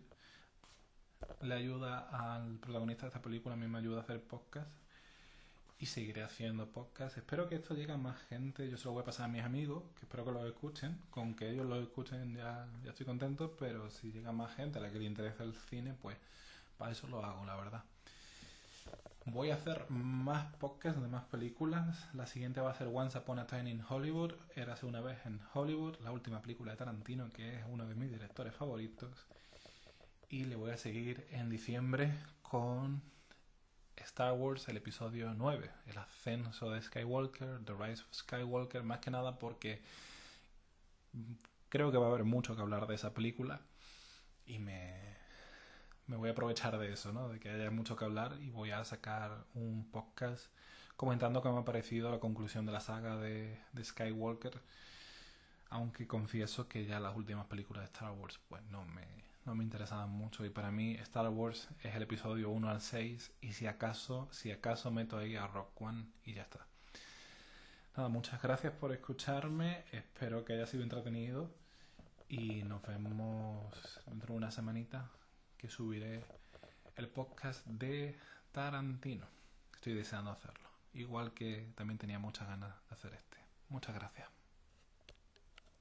le 1.41 1.56
ayuda 1.56 2.10
al 2.10 2.60
protagonista 2.60 3.04
de 3.04 3.08
esta 3.08 3.22
película, 3.22 3.56
a 3.56 3.58
mí 3.58 3.67
me 3.67 3.80
ayuda 3.80 3.98
a 3.98 4.02
hacer 4.02 4.22
podcast 4.22 4.72
y 5.79 5.85
seguiré 5.85 6.23
haciendo 6.23 6.67
podcast. 6.67 7.17
Espero 7.17 7.47
que 7.47 7.55
esto 7.55 7.73
llegue 7.73 7.93
a 7.93 7.97
más 7.97 8.21
gente. 8.23 8.69
Yo 8.69 8.77
se 8.77 8.85
lo 8.85 8.91
voy 8.91 9.01
a 9.01 9.05
pasar 9.05 9.25
a 9.25 9.29
mis 9.29 9.43
amigos, 9.43 9.83
que 9.97 10.05
espero 10.05 10.25
que 10.25 10.31
lo 10.31 10.45
escuchen. 10.45 10.99
Con 11.09 11.35
que 11.35 11.49
ellos 11.49 11.65
lo 11.65 11.81
escuchen 11.81 12.35
ya, 12.35 12.67
ya 12.83 12.89
estoy 12.89 13.05
contento, 13.05 13.55
pero 13.57 13.89
si 13.89 14.11
llega 14.11 14.33
más 14.33 14.53
gente 14.55 14.79
a 14.79 14.81
la 14.81 14.91
que 14.91 14.99
le 14.99 15.05
interesa 15.05 15.43
el 15.43 15.55
cine, 15.55 15.95
pues 16.01 16.17
para 16.77 16.91
eso 16.91 17.07
lo 17.07 17.23
hago, 17.23 17.45
la 17.45 17.55
verdad. 17.55 17.83
Voy 19.25 19.51
a 19.51 19.55
hacer 19.55 19.89
más 19.89 20.53
podcasts 20.55 21.01
de 21.01 21.07
más 21.07 21.23
películas. 21.25 22.09
La 22.13 22.27
siguiente 22.27 22.59
va 22.59 22.71
a 22.71 22.75
ser 22.75 22.87
Once 22.91 23.17
Upon 23.17 23.39
a 23.39 23.47
Time 23.47 23.69
in 23.69 23.81
Hollywood. 23.87 24.33
Érase 24.55 24.85
una 24.85 24.99
vez 24.99 25.25
en 25.25 25.39
Hollywood, 25.53 25.95
la 26.01 26.11
última 26.11 26.41
película 26.41 26.71
de 26.71 26.77
Tarantino, 26.77 27.29
que 27.29 27.55
es 27.55 27.63
uno 27.69 27.87
de 27.87 27.95
mis 27.95 28.11
directores 28.11 28.53
favoritos. 28.53 29.27
Y 30.29 30.43
le 30.43 30.57
voy 30.57 30.71
a 30.71 30.77
seguir 30.77 31.25
en 31.31 31.49
diciembre 31.49 32.13
con 32.41 33.01
Star 34.03 34.33
Wars, 34.33 34.67
el 34.67 34.77
episodio 34.77 35.33
9, 35.33 35.69
el 35.88 35.97
ascenso 35.97 36.69
de 36.71 36.81
Skywalker, 36.81 37.59
The 37.65 37.73
Rise 37.73 38.03
of 38.03 38.13
Skywalker, 38.13 38.83
más 38.83 38.99
que 38.99 39.12
nada 39.12 39.38
porque 39.39 39.81
creo 41.69 41.91
que 41.91 41.97
va 41.97 42.07
a 42.07 42.09
haber 42.09 42.23
mucho 42.23 42.55
que 42.55 42.62
hablar 42.62 42.88
de 42.88 42.95
esa 42.95 43.13
película 43.13 43.62
y 44.45 44.59
me, 44.59 44.95
me 46.07 46.17
voy 46.17 46.29
a 46.29 46.31
aprovechar 46.31 46.77
de 46.77 46.91
eso, 46.91 47.13
¿no? 47.13 47.29
de 47.29 47.39
que 47.39 47.49
haya 47.49 47.71
mucho 47.71 47.95
que 47.95 48.05
hablar 48.05 48.38
y 48.41 48.49
voy 48.49 48.71
a 48.71 48.83
sacar 48.83 49.45
un 49.53 49.89
podcast 49.91 50.47
comentando 50.95 51.41
cómo 51.41 51.55
me 51.55 51.62
ha 51.62 51.65
parecido 51.65 52.12
la 52.12 52.19
conclusión 52.19 52.65
de 52.65 52.71
la 52.71 52.79
saga 52.81 53.17
de, 53.17 53.57
de 53.73 53.83
Skywalker, 53.83 54.62
aunque 55.69 56.07
confieso 56.07 56.67
que 56.67 56.85
ya 56.85 56.99
las 56.99 57.15
últimas 57.15 57.45
películas 57.45 57.83
de 57.83 57.85
Star 57.93 58.12
Wars 58.12 58.39
pues 58.49 58.63
no 58.63 58.83
me 58.85 59.28
no 59.49 59.55
me 59.55 59.63
interesaban 59.63 60.12
mucho 60.12 60.45
y 60.45 60.51
para 60.51 60.69
mí 60.69 60.93
Star 61.01 61.27
Wars 61.27 61.69
es 61.81 61.95
el 61.95 62.03
episodio 62.03 62.51
1 62.51 62.69
al 62.69 62.81
6 62.81 63.31
y 63.41 63.53
si 63.53 63.65
acaso, 63.65 64.27
si 64.31 64.51
acaso 64.51 64.91
meto 64.91 65.17
ahí 65.17 65.35
a 65.35 65.47
Rock 65.47 65.81
One 65.81 66.05
y 66.23 66.35
ya 66.35 66.43
está. 66.43 66.67
Nada, 67.97 68.09
muchas 68.09 68.39
gracias 68.43 68.73
por 68.73 68.91
escucharme, 68.91 69.85
espero 69.91 70.45
que 70.45 70.53
haya 70.53 70.67
sido 70.67 70.83
entretenido 70.83 71.49
y 72.27 72.62
nos 72.62 72.83
vemos 72.83 73.73
dentro 74.05 74.35
de 74.35 74.38
una 74.38 74.51
semanita 74.51 75.09
que 75.57 75.67
subiré 75.67 76.23
el 76.95 77.07
podcast 77.07 77.65
de 77.65 78.19
Tarantino. 78.51 79.25
Estoy 79.73 79.95
deseando 79.95 80.29
hacerlo, 80.29 80.69
igual 80.93 81.33
que 81.33 81.71
también 81.73 81.97
tenía 81.97 82.19
muchas 82.19 82.47
ganas 82.47 82.75
de 82.88 82.93
hacer 82.93 83.15
este. 83.15 83.38
Muchas 83.69 83.95
gracias. 83.95 84.38